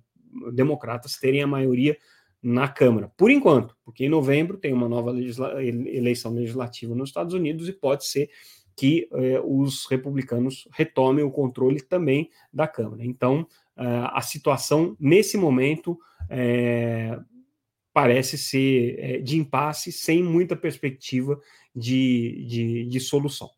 democratas 0.51 1.15
terem 1.17 1.41
a 1.41 1.47
maioria 1.47 1.97
na 2.41 2.67
Câmara, 2.67 3.09
por 3.15 3.31
enquanto, 3.31 3.77
porque 3.85 4.03
em 4.03 4.09
novembro 4.09 4.57
tem 4.57 4.73
uma 4.73 4.89
nova 4.89 5.11
legisla 5.11 5.63
eleição 5.63 6.33
legislativa 6.33 6.93
nos 6.93 7.07
Estados 7.07 7.33
Unidos 7.33 7.69
e 7.69 7.71
pode 7.71 8.05
ser 8.05 8.29
que 8.75 9.07
eh, 9.11 9.41
os 9.43 9.85
republicanos 9.85 10.67
retomem 10.71 11.23
o 11.23 11.31
controle 11.31 11.81
também 11.81 12.29
da 12.51 12.67
Câmara. 12.67 13.05
Então, 13.05 13.47
eh, 13.77 14.09
a 14.11 14.21
situação, 14.21 14.95
nesse 14.99 15.37
momento, 15.37 15.99
eh, 16.29 17.17
parece 17.93 18.37
ser 18.37 18.95
eh, 18.97 19.17
de 19.19 19.37
impasse, 19.37 19.91
sem 19.91 20.23
muita 20.23 20.55
perspectiva 20.55 21.39
de, 21.75 22.45
de, 22.47 22.85
de 22.85 22.99
solução. 22.99 23.49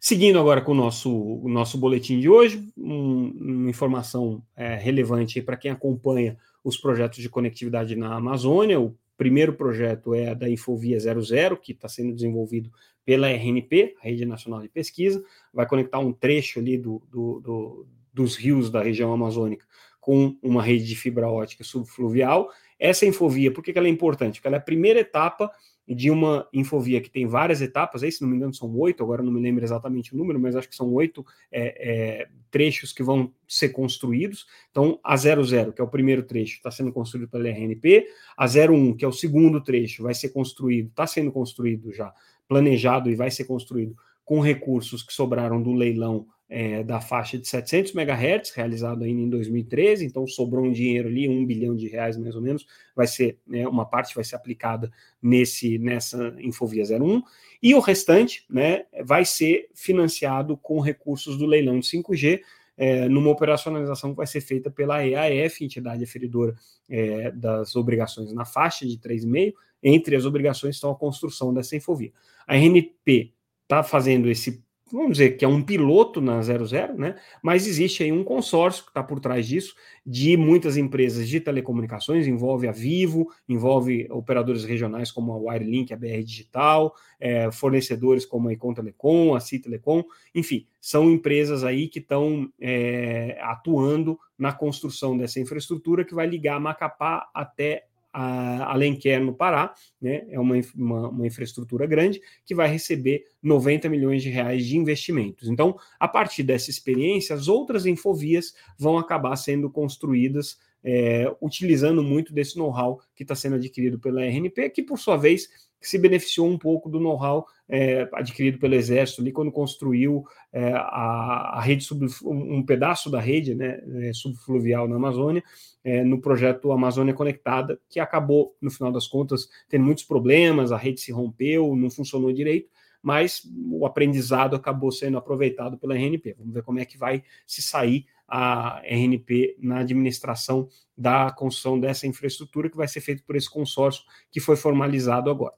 Seguindo 0.00 0.38
agora 0.38 0.60
com 0.60 0.72
o 0.72 0.76
nosso, 0.76 1.10
o 1.10 1.48
nosso 1.48 1.76
boletim 1.76 2.20
de 2.20 2.28
hoje, 2.28 2.64
um, 2.76 3.30
uma 3.30 3.70
informação 3.70 4.42
é, 4.56 4.76
relevante 4.76 5.42
para 5.42 5.56
quem 5.56 5.72
acompanha 5.72 6.38
os 6.62 6.76
projetos 6.76 7.18
de 7.18 7.28
conectividade 7.28 7.96
na 7.96 8.14
Amazônia. 8.14 8.78
O 8.78 8.94
primeiro 9.18 9.52
projeto 9.52 10.14
é 10.14 10.28
a 10.28 10.34
da 10.34 10.48
Infovia 10.48 10.98
00, 10.98 11.56
que 11.58 11.72
está 11.72 11.88
sendo 11.88 12.14
desenvolvido 12.14 12.70
pela 13.04 13.28
RNP, 13.28 13.96
a 14.00 14.04
Rede 14.04 14.24
Nacional 14.24 14.62
de 14.62 14.68
Pesquisa, 14.68 15.22
vai 15.52 15.66
conectar 15.66 15.98
um 15.98 16.12
trecho 16.12 16.60
ali 16.60 16.78
do, 16.78 17.02
do, 17.10 17.40
do, 17.40 17.86
dos 18.14 18.36
rios 18.36 18.70
da 18.70 18.80
região 18.80 19.12
amazônica 19.12 19.66
com 20.00 20.38
uma 20.40 20.62
rede 20.62 20.86
de 20.86 20.96
fibra 20.96 21.28
ótica 21.28 21.64
subfluvial. 21.64 22.48
Essa 22.78 23.04
infovia, 23.04 23.52
por 23.52 23.62
que 23.62 23.76
ela 23.76 23.88
é 23.88 23.90
importante? 23.90 24.36
Porque 24.36 24.46
ela 24.46 24.56
é 24.56 24.60
a 24.60 24.62
primeira 24.62 25.00
etapa 25.00 25.50
de 25.94 26.10
uma 26.10 26.46
infovia 26.52 27.00
que 27.00 27.10
tem 27.10 27.26
várias 27.26 27.62
etapas, 27.62 28.02
aí, 28.02 28.12
se 28.12 28.20
não 28.20 28.28
me 28.28 28.36
engano 28.36 28.52
são 28.52 28.74
oito, 28.76 29.02
agora 29.02 29.22
não 29.22 29.32
me 29.32 29.40
lembro 29.40 29.64
exatamente 29.64 30.14
o 30.14 30.18
número, 30.18 30.38
mas 30.38 30.54
acho 30.54 30.68
que 30.68 30.76
são 30.76 30.92
oito 30.92 31.24
é, 31.50 32.22
é, 32.22 32.28
trechos 32.50 32.92
que 32.92 33.02
vão 33.02 33.32
ser 33.46 33.70
construídos. 33.70 34.46
Então, 34.70 35.00
a 35.02 35.16
00, 35.16 35.72
que 35.72 35.80
é 35.80 35.84
o 35.84 35.88
primeiro 35.88 36.22
trecho, 36.22 36.56
está 36.56 36.70
sendo 36.70 36.92
construído 36.92 37.28
pela 37.28 37.48
RNP, 37.48 38.06
a 38.36 38.46
01, 38.46 38.96
que 38.96 39.04
é 39.04 39.08
o 39.08 39.12
segundo 39.12 39.62
trecho, 39.62 40.02
vai 40.02 40.14
ser 40.14 40.28
construído, 40.28 40.88
está 40.88 41.06
sendo 41.06 41.32
construído 41.32 41.92
já, 41.92 42.12
planejado 42.46 43.10
e 43.10 43.14
vai 43.14 43.30
ser 43.30 43.44
construído 43.44 43.96
com 44.24 44.40
recursos 44.40 45.02
que 45.02 45.12
sobraram 45.12 45.62
do 45.62 45.72
leilão 45.72 46.26
é, 46.48 46.82
da 46.82 47.00
faixa 47.00 47.38
de 47.38 47.46
700 47.46 47.94
MHz, 47.94 48.50
realizado 48.50 49.04
ainda 49.04 49.20
em 49.20 49.28
2013, 49.28 50.06
então 50.06 50.26
sobrou 50.26 50.64
um 50.64 50.72
dinheiro 50.72 51.08
ali, 51.08 51.28
um 51.28 51.44
bilhão 51.44 51.76
de 51.76 51.86
reais 51.88 52.16
mais 52.16 52.34
ou 52.34 52.40
menos, 52.40 52.66
vai 52.96 53.06
ser, 53.06 53.38
né, 53.46 53.68
uma 53.68 53.84
parte 53.84 54.14
vai 54.14 54.24
ser 54.24 54.36
aplicada 54.36 54.90
nesse, 55.20 55.78
nessa 55.78 56.34
Infovia 56.38 56.84
01, 56.84 57.22
e 57.62 57.74
o 57.74 57.80
restante 57.80 58.46
né, 58.48 58.86
vai 59.04 59.24
ser 59.24 59.68
financiado 59.74 60.56
com 60.56 60.80
recursos 60.80 61.36
do 61.36 61.44
leilão 61.44 61.78
de 61.78 61.86
5G, 61.86 62.40
é, 62.78 63.08
numa 63.08 63.30
operacionalização 63.30 64.10
que 64.10 64.16
vai 64.16 64.26
ser 64.26 64.40
feita 64.40 64.70
pela 64.70 65.04
EAF, 65.04 65.64
entidade 65.64 66.04
aferidora 66.04 66.54
é, 66.88 67.30
das 67.32 67.74
obrigações 67.74 68.32
na 68.32 68.44
faixa 68.44 68.86
de 68.86 68.96
3,5, 68.98 69.52
entre 69.82 70.16
as 70.16 70.24
obrigações 70.24 70.76
estão 70.76 70.90
a 70.90 70.96
construção 70.96 71.52
dessa 71.52 71.76
infovia. 71.76 72.12
A 72.46 72.54
RNP 72.54 73.32
está 73.64 73.82
fazendo 73.82 74.30
esse 74.30 74.62
vamos 74.92 75.12
dizer 75.12 75.36
que 75.36 75.44
é 75.44 75.48
um 75.48 75.62
piloto 75.62 76.20
na 76.20 76.40
00, 76.42 76.96
né? 76.96 77.16
Mas 77.42 77.66
existe 77.66 78.02
aí 78.02 78.12
um 78.12 78.24
consórcio 78.24 78.84
que 78.84 78.90
está 78.90 79.02
por 79.02 79.20
trás 79.20 79.46
disso, 79.46 79.74
de 80.04 80.36
muitas 80.36 80.76
empresas 80.76 81.28
de 81.28 81.40
telecomunicações, 81.40 82.26
envolve 82.26 82.66
a 82.66 82.72
Vivo, 82.72 83.30
envolve 83.48 84.06
operadores 84.10 84.64
regionais 84.64 85.10
como 85.10 85.32
a 85.32 85.36
Wirelink, 85.36 85.92
a 85.92 85.96
BR 85.96 86.22
Digital, 86.24 86.94
é, 87.20 87.50
fornecedores 87.50 88.24
como 88.24 88.48
a 88.48 88.52
Econ 88.52 88.74
Telecom, 88.74 89.34
a 89.34 89.40
Citelecom, 89.40 90.02
enfim, 90.34 90.66
são 90.80 91.10
empresas 91.10 91.64
aí 91.64 91.88
que 91.88 91.98
estão 91.98 92.50
é, 92.60 93.38
atuando 93.42 94.18
na 94.38 94.52
construção 94.52 95.16
dessa 95.16 95.40
infraestrutura 95.40 96.04
que 96.04 96.14
vai 96.14 96.26
ligar 96.26 96.60
Macapá 96.60 97.28
até 97.34 97.84
a 98.12 98.72
Alenquer 98.72 99.22
no 99.22 99.34
Pará, 99.34 99.74
né, 100.00 100.26
é 100.30 100.40
uma, 100.40 100.54
uma, 100.74 101.08
uma, 101.08 101.26
infraestrutura 101.26 101.86
grande 101.86 102.20
que 102.44 102.54
vai 102.54 102.68
receber 102.68 103.24
90 103.42 103.88
milhões 103.88 104.22
de 104.22 104.30
reais 104.30 104.66
de 104.66 104.76
investimentos. 104.76 105.48
Então, 105.48 105.76
a 106.00 106.08
partir 106.08 106.42
dessa 106.42 106.70
experiência, 106.70 107.34
as 107.34 107.48
outras 107.48 107.86
infovias 107.86 108.54
vão 108.78 108.98
acabar 108.98 109.36
sendo 109.36 109.70
construídas 109.70 110.58
é, 110.82 111.30
utilizando 111.40 112.02
muito 112.02 112.32
desse 112.32 112.56
know-how 112.56 113.00
que 113.14 113.22
está 113.22 113.34
sendo 113.34 113.56
adquirido 113.56 113.98
pela 113.98 114.24
RNP, 114.24 114.70
que 114.70 114.82
por 114.82 114.98
sua 114.98 115.16
vez 115.16 115.48
se 115.80 115.98
beneficiou 115.98 116.48
um 116.48 116.58
pouco 116.58 116.88
do 116.88 117.00
know-how 117.00 117.46
é, 117.68 118.08
adquirido 118.12 118.58
pelo 118.58 118.74
Exército 118.74 119.20
ali 119.20 119.30
quando 119.30 119.52
construiu 119.52 120.24
é, 120.52 120.72
a, 120.72 121.56
a, 121.56 121.60
rede 121.60 121.84
sub, 121.84 122.06
um 122.24 122.64
pedaço 122.64 123.10
da 123.10 123.20
rede 123.20 123.54
né, 123.54 123.80
é, 124.02 124.12
subfluvial 124.12 124.88
na 124.88 124.96
Amazônia 124.96 125.42
é, 125.84 126.02
no 126.02 126.20
projeto 126.20 126.72
Amazônia 126.72 127.14
Conectada, 127.14 127.80
que 127.88 128.00
acabou, 128.00 128.56
no 128.60 128.70
final 128.70 128.92
das 128.92 129.06
contas, 129.06 129.48
tendo 129.68 129.84
muitos 129.84 130.04
problemas, 130.04 130.72
a 130.72 130.76
rede 130.76 131.00
se 131.00 131.12
rompeu, 131.12 131.74
não 131.76 131.90
funcionou 131.90 132.32
direito, 132.32 132.68
mas 133.02 133.42
o 133.70 133.86
aprendizado 133.86 134.56
acabou 134.56 134.90
sendo 134.90 135.16
aproveitado 135.16 135.78
pela 135.78 135.94
RNP. 135.94 136.34
Vamos 136.38 136.52
ver 136.52 136.62
como 136.62 136.80
é 136.80 136.84
que 136.84 136.98
vai 136.98 137.22
se 137.46 137.62
sair 137.62 138.06
a 138.26 138.82
RNP 138.84 139.56
na 139.60 139.78
administração 139.78 140.68
da 140.96 141.30
construção 141.30 141.80
dessa 141.80 142.06
infraestrutura 142.06 142.68
que 142.68 142.76
vai 142.76 142.88
ser 142.88 143.00
feito 143.00 143.22
por 143.24 143.36
esse 143.36 143.48
consórcio 143.48 144.02
que 144.30 144.40
foi 144.40 144.56
formalizado 144.56 145.30
agora. 145.30 145.54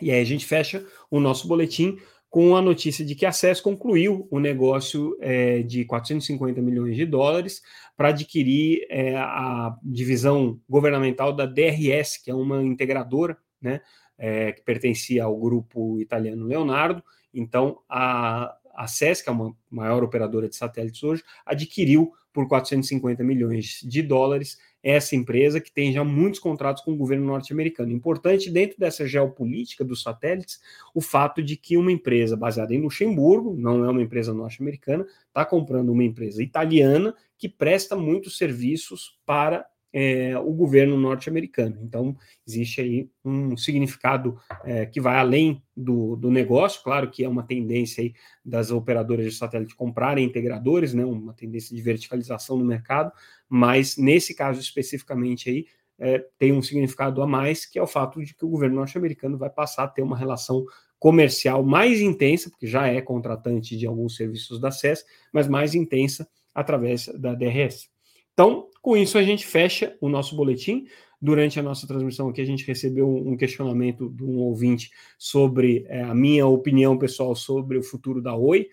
E 0.00 0.10
aí 0.10 0.20
a 0.20 0.24
gente 0.24 0.44
fecha 0.44 0.84
o 1.10 1.20
nosso 1.20 1.46
boletim 1.46 1.98
com 2.34 2.56
a 2.56 2.60
notícia 2.60 3.04
de 3.04 3.14
que 3.14 3.24
a 3.24 3.30
SES 3.30 3.60
concluiu 3.60 4.26
o 4.28 4.40
negócio 4.40 5.16
é, 5.20 5.62
de 5.62 5.84
450 5.84 6.60
milhões 6.60 6.96
de 6.96 7.06
dólares 7.06 7.62
para 7.96 8.08
adquirir 8.08 8.84
é, 8.90 9.16
a 9.16 9.72
divisão 9.80 10.60
governamental 10.68 11.32
da 11.32 11.46
DRS, 11.46 12.18
que 12.18 12.32
é 12.32 12.34
uma 12.34 12.60
integradora, 12.60 13.38
né, 13.62 13.80
é, 14.18 14.50
que 14.50 14.62
pertencia 14.62 15.22
ao 15.22 15.38
grupo 15.38 16.00
italiano 16.00 16.44
Leonardo. 16.44 17.04
Então, 17.32 17.78
a, 17.88 18.56
a 18.74 18.88
SES, 18.88 19.22
que 19.22 19.28
é 19.28 19.32
uma 19.32 19.54
maior 19.70 20.02
operadora 20.02 20.48
de 20.48 20.56
satélites 20.56 21.04
hoje, 21.04 21.22
adquiriu 21.46 22.12
por 22.32 22.48
450 22.48 23.22
milhões 23.22 23.78
de 23.84 24.02
dólares 24.02 24.58
essa 24.84 25.16
empresa 25.16 25.62
que 25.62 25.72
tem 25.72 25.90
já 25.92 26.04
muitos 26.04 26.38
contratos 26.38 26.84
com 26.84 26.92
o 26.92 26.96
governo 26.96 27.24
norte-americano. 27.24 27.90
Importante 27.90 28.50
dentro 28.50 28.78
dessa 28.78 29.06
geopolítica 29.06 29.82
dos 29.82 30.02
satélites, 30.02 30.60
o 30.94 31.00
fato 31.00 31.42
de 31.42 31.56
que 31.56 31.78
uma 31.78 31.90
empresa 31.90 32.36
baseada 32.36 32.74
em 32.74 32.82
Luxemburgo, 32.82 33.56
não 33.56 33.82
é 33.82 33.90
uma 33.90 34.02
empresa 34.02 34.34
norte-americana, 34.34 35.06
está 35.26 35.42
comprando 35.44 35.90
uma 35.90 36.04
empresa 36.04 36.42
italiana 36.42 37.14
que 37.38 37.48
presta 37.48 37.96
muitos 37.96 38.36
serviços 38.36 39.18
para 39.24 39.66
é, 39.96 40.36
o 40.36 40.52
governo 40.52 40.98
norte-americano. 40.98 41.78
Então, 41.80 42.16
existe 42.44 42.80
aí 42.80 43.08
um 43.24 43.56
significado 43.56 44.36
é, 44.64 44.84
que 44.86 45.00
vai 45.00 45.16
além 45.16 45.62
do, 45.76 46.16
do, 46.16 46.32
negócio, 46.32 46.82
claro 46.82 47.08
que 47.08 47.22
é 47.22 47.28
uma 47.28 47.44
tendência 47.44 48.02
aí 48.02 48.12
das 48.44 48.72
operadoras 48.72 49.24
de 49.24 49.30
satélite 49.30 49.76
comprarem 49.76 50.24
integradores, 50.24 50.92
né, 50.92 51.04
uma 51.04 51.32
tendência 51.32 51.76
de 51.76 51.80
verticalização 51.80 52.56
no 52.58 52.64
mercado, 52.64 53.12
mas 53.48 53.96
nesse 53.96 54.34
caso 54.34 54.58
especificamente 54.58 55.48
aí, 55.48 55.66
é, 55.96 56.18
tem 56.40 56.52
um 56.52 56.60
significado 56.60 57.22
a 57.22 57.26
mais, 57.26 57.64
que 57.64 57.78
é 57.78 57.82
o 57.82 57.86
fato 57.86 58.20
de 58.20 58.34
que 58.34 58.44
o 58.44 58.48
governo 58.48 58.74
norte-americano 58.74 59.38
vai 59.38 59.48
passar 59.48 59.84
a 59.84 59.88
ter 59.88 60.02
uma 60.02 60.18
relação 60.18 60.66
comercial 60.98 61.62
mais 61.62 62.00
intensa, 62.00 62.50
porque 62.50 62.66
já 62.66 62.88
é 62.88 63.00
contratante 63.00 63.76
de 63.76 63.86
alguns 63.86 64.16
serviços 64.16 64.58
da 64.58 64.72
SES, 64.72 65.04
mas 65.32 65.46
mais 65.46 65.72
intensa 65.72 66.28
através 66.52 67.06
da 67.06 67.32
DRS. 67.32 67.93
Então, 68.34 68.68
com 68.82 68.96
isso, 68.96 69.16
a 69.16 69.22
gente 69.22 69.46
fecha 69.46 69.96
o 70.00 70.08
nosso 70.08 70.36
boletim. 70.36 70.86
Durante 71.22 71.58
a 71.58 71.62
nossa 71.62 71.86
transmissão 71.86 72.28
aqui, 72.28 72.42
a 72.42 72.44
gente 72.44 72.66
recebeu 72.66 73.08
um 73.08 73.34
questionamento 73.34 74.10
de 74.10 74.22
um 74.22 74.36
ouvinte 74.40 74.90
sobre 75.16 75.86
é, 75.88 76.02
a 76.02 76.14
minha 76.14 76.46
opinião 76.46 76.98
pessoal 76.98 77.34
sobre 77.34 77.78
o 77.78 77.82
futuro 77.82 78.20
da 78.20 78.36
Oi. 78.36 78.68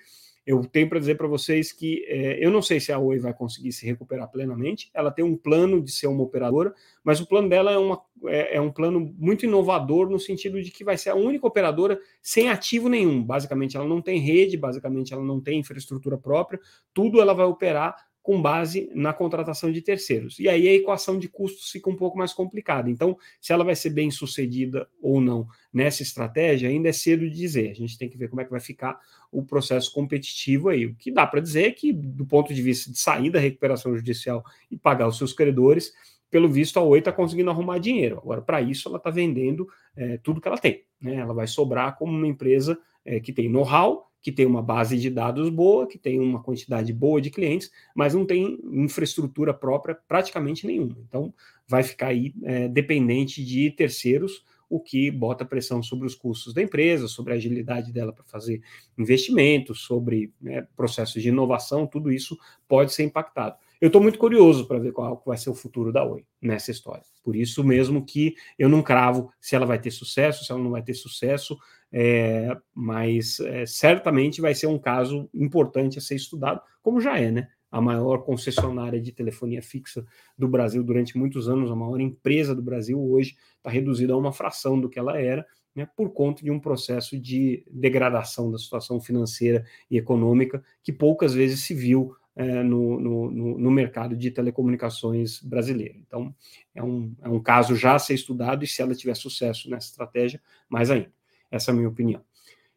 Eu 0.45 0.65
tenho 0.65 0.89
para 0.89 0.99
dizer 0.99 1.15
para 1.15 1.27
vocês 1.27 1.71
que 1.71 2.03
é, 2.07 2.43
eu 2.43 2.49
não 2.49 2.61
sei 2.61 2.79
se 2.79 2.91
a 2.91 2.97
Oi 2.97 3.19
vai 3.19 3.33
conseguir 3.33 3.71
se 3.71 3.85
recuperar 3.85 4.29
plenamente. 4.29 4.89
Ela 4.93 5.11
tem 5.11 5.23
um 5.23 5.37
plano 5.37 5.81
de 5.81 5.91
ser 5.91 6.07
uma 6.07 6.23
operadora, 6.23 6.73
mas 7.03 7.21
o 7.21 7.27
plano 7.27 7.47
dela 7.47 7.71
é, 7.71 7.77
uma, 7.77 8.01
é, 8.25 8.57
é, 8.57 8.61
um 8.61 8.71
plano 8.71 9.13
muito 9.17 9.45
inovador 9.45 10.09
no 10.09 10.19
sentido 10.19 10.61
de 10.61 10.71
que 10.71 10.83
vai 10.83 10.97
ser 10.97 11.11
a 11.11 11.15
única 11.15 11.45
operadora 11.45 11.99
sem 12.21 12.49
ativo 12.49 12.89
nenhum. 12.89 13.23
Basicamente, 13.23 13.77
ela 13.77 13.87
não 13.87 14.01
tem 14.01 14.19
rede, 14.19 14.57
basicamente, 14.57 15.13
ela 15.13 15.23
não 15.23 15.39
tem 15.39 15.59
infraestrutura 15.59 16.17
própria. 16.17 16.59
Tudo 16.93 17.21
ela 17.21 17.33
vai 17.33 17.45
operar 17.45 17.95
com 18.21 18.39
base 18.39 18.89
na 18.93 19.13
contratação 19.13 19.71
de 19.71 19.81
terceiros. 19.81 20.39
E 20.39 20.47
aí 20.47 20.67
a 20.67 20.73
equação 20.73 21.17
de 21.17 21.27
custos 21.27 21.71
fica 21.71 21.89
um 21.89 21.95
pouco 21.95 22.17
mais 22.17 22.33
complicada. 22.33 22.89
Então, 22.89 23.17
se 23.39 23.51
ela 23.51 23.63
vai 23.63 23.75
ser 23.75 23.89
bem 23.89 24.11
sucedida 24.11 24.87
ou 25.01 25.19
não 25.19 25.47
nessa 25.73 26.03
estratégia, 26.03 26.69
ainda 26.69 26.89
é 26.89 26.91
cedo 26.91 27.27
de 27.27 27.35
dizer. 27.35 27.71
A 27.71 27.73
gente 27.73 27.97
tem 27.97 28.07
que 28.09 28.17
ver 28.17 28.27
como 28.27 28.41
é 28.41 28.45
que 28.45 28.51
vai 28.51 28.59
ficar 28.59 28.99
o 29.31 29.43
processo 29.43 29.91
competitivo 29.91 30.69
aí. 30.69 30.85
O 30.85 30.95
que 30.95 31.11
dá 31.11 31.25
para 31.25 31.39
dizer 31.39 31.63
é 31.63 31.71
que, 31.71 31.91
do 31.91 32.25
ponto 32.25 32.53
de 32.53 32.61
vista 32.61 32.91
de 32.91 32.99
sair 32.99 33.31
da 33.31 33.39
recuperação 33.39 33.95
judicial 33.95 34.43
e 34.69 34.77
pagar 34.77 35.07
os 35.07 35.17
seus 35.17 35.33
credores, 35.33 35.91
pelo 36.29 36.47
visto 36.47 36.77
a 36.77 36.83
Oi 36.83 36.99
está 36.99 37.11
conseguindo 37.11 37.49
arrumar 37.49 37.79
dinheiro. 37.79 38.19
Agora, 38.19 38.41
para 38.41 38.61
isso, 38.61 38.87
ela 38.87 38.97
está 38.97 39.09
vendendo 39.09 39.67
é, 39.95 40.17
tudo 40.17 40.39
que 40.39 40.47
ela 40.47 40.57
tem. 40.57 40.83
Né? 41.01 41.15
Ela 41.15 41.33
vai 41.33 41.47
sobrar 41.47 41.97
como 41.97 42.15
uma 42.15 42.27
empresa 42.27 42.79
é, 43.03 43.19
que 43.19 43.33
tem 43.33 43.49
know-how 43.49 44.10
que 44.21 44.31
tem 44.31 44.45
uma 44.45 44.61
base 44.61 44.97
de 44.97 45.09
dados 45.09 45.49
boa, 45.49 45.87
que 45.87 45.97
tem 45.97 46.19
uma 46.19 46.41
quantidade 46.41 46.93
boa 46.93 47.19
de 47.19 47.31
clientes, 47.31 47.71
mas 47.95 48.13
não 48.13 48.25
tem 48.25 48.59
infraestrutura 48.71 49.53
própria 49.53 49.97
praticamente 50.07 50.67
nenhuma. 50.67 50.95
Então, 51.07 51.33
vai 51.67 51.83
ficar 51.83 52.07
aí 52.07 52.33
é, 52.43 52.67
dependente 52.67 53.43
de 53.43 53.71
terceiros, 53.71 54.43
o 54.69 54.79
que 54.79 55.11
bota 55.11 55.43
pressão 55.43 55.83
sobre 55.83 56.07
os 56.07 56.15
custos 56.15 56.53
da 56.53 56.61
empresa, 56.61 57.07
sobre 57.09 57.33
a 57.33 57.35
agilidade 57.35 57.91
dela 57.91 58.13
para 58.13 58.23
fazer 58.23 58.61
investimentos, 58.97 59.81
sobre 59.81 60.31
né, 60.41 60.65
processos 60.77 61.21
de 61.21 61.27
inovação, 61.27 61.85
tudo 61.85 62.09
isso 62.09 62.37
pode 62.69 62.93
ser 62.93 63.03
impactado. 63.03 63.57
Eu 63.81 63.87
estou 63.87 64.01
muito 64.01 64.17
curioso 64.17 64.65
para 64.67 64.79
ver 64.79 64.93
qual 64.93 65.21
vai 65.25 65.37
ser 65.37 65.49
o 65.49 65.55
futuro 65.55 65.91
da 65.91 66.05
Oi 66.05 66.23
nessa 66.41 66.71
história. 66.71 67.03
Por 67.21 67.35
isso 67.35 67.63
mesmo 67.63 68.05
que 68.05 68.35
eu 68.57 68.69
não 68.69 68.81
cravo 68.81 69.29
se 69.41 69.55
ela 69.55 69.65
vai 69.65 69.77
ter 69.77 69.91
sucesso, 69.91 70.45
se 70.45 70.51
ela 70.51 70.61
não 70.61 70.71
vai 70.71 70.81
ter 70.81 70.93
sucesso, 70.93 71.57
é, 71.91 72.55
mas 72.73 73.39
é, 73.39 73.65
certamente 73.65 74.41
vai 74.41 74.55
ser 74.55 74.67
um 74.67 74.79
caso 74.79 75.29
importante 75.33 75.97
a 75.97 76.01
ser 76.01 76.15
estudado, 76.15 76.61
como 76.81 77.01
já 77.01 77.19
é, 77.19 77.31
né? 77.31 77.47
a 77.71 77.79
maior 77.79 78.23
concessionária 78.23 78.99
de 78.99 79.13
telefonia 79.13 79.61
fixa 79.61 80.05
do 80.37 80.47
Brasil 80.47 80.83
durante 80.83 81.17
muitos 81.17 81.47
anos, 81.47 81.71
a 81.71 81.75
maior 81.75 82.01
empresa 82.01 82.53
do 82.53 82.61
Brasil 82.61 83.01
hoje 83.01 83.37
está 83.57 83.69
reduzida 83.69 84.13
a 84.13 84.17
uma 84.17 84.33
fração 84.33 84.79
do 84.79 84.89
que 84.89 84.99
ela 84.99 85.17
era, 85.17 85.45
né, 85.73 85.87
por 85.95 86.11
conta 86.11 86.43
de 86.43 86.51
um 86.51 86.59
processo 86.59 87.17
de 87.17 87.63
degradação 87.71 88.51
da 88.51 88.57
situação 88.57 88.99
financeira 88.99 89.65
e 89.89 89.97
econômica 89.97 90.61
que 90.83 90.91
poucas 90.91 91.33
vezes 91.33 91.61
se 91.61 91.73
viu 91.73 92.13
é, 92.35 92.61
no, 92.61 92.99
no, 92.99 93.31
no, 93.57 93.71
mercado 93.71 94.15
de 94.15 94.31
telecomunicações 94.31 95.41
brasileiro. 95.41 95.97
Então, 95.99 96.33
é 96.73 96.83
um, 96.83 97.13
é 97.21 97.29
um 97.29 97.41
caso 97.41 97.75
já 97.75 97.95
a 97.95 97.99
ser 97.99 98.13
estudado 98.13 98.63
e 98.63 98.67
se 98.67 98.81
ela 98.81 98.95
tiver 98.95 99.15
sucesso 99.15 99.69
nessa 99.69 99.87
estratégia, 99.87 100.41
mais 100.69 100.89
ainda. 100.89 101.11
Essa 101.51 101.71
é 101.71 101.73
a 101.73 101.75
minha 101.75 101.89
opinião. 101.89 102.21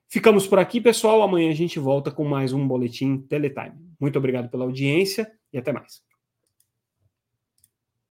Ficamos 0.09 0.47
por 0.47 0.59
aqui, 0.59 0.81
pessoal. 0.81 1.23
Amanhã 1.23 1.51
a 1.51 1.55
gente 1.55 1.79
volta 1.79 2.11
com 2.11 2.25
mais 2.25 2.53
um 2.53 2.67
boletim 2.67 3.19
Teletime. 3.19 3.77
Muito 3.99 4.19
obrigado 4.19 4.51
pela 4.51 4.65
audiência 4.65 5.31
e 5.53 5.59
até 5.59 5.73
mais. 5.73 6.03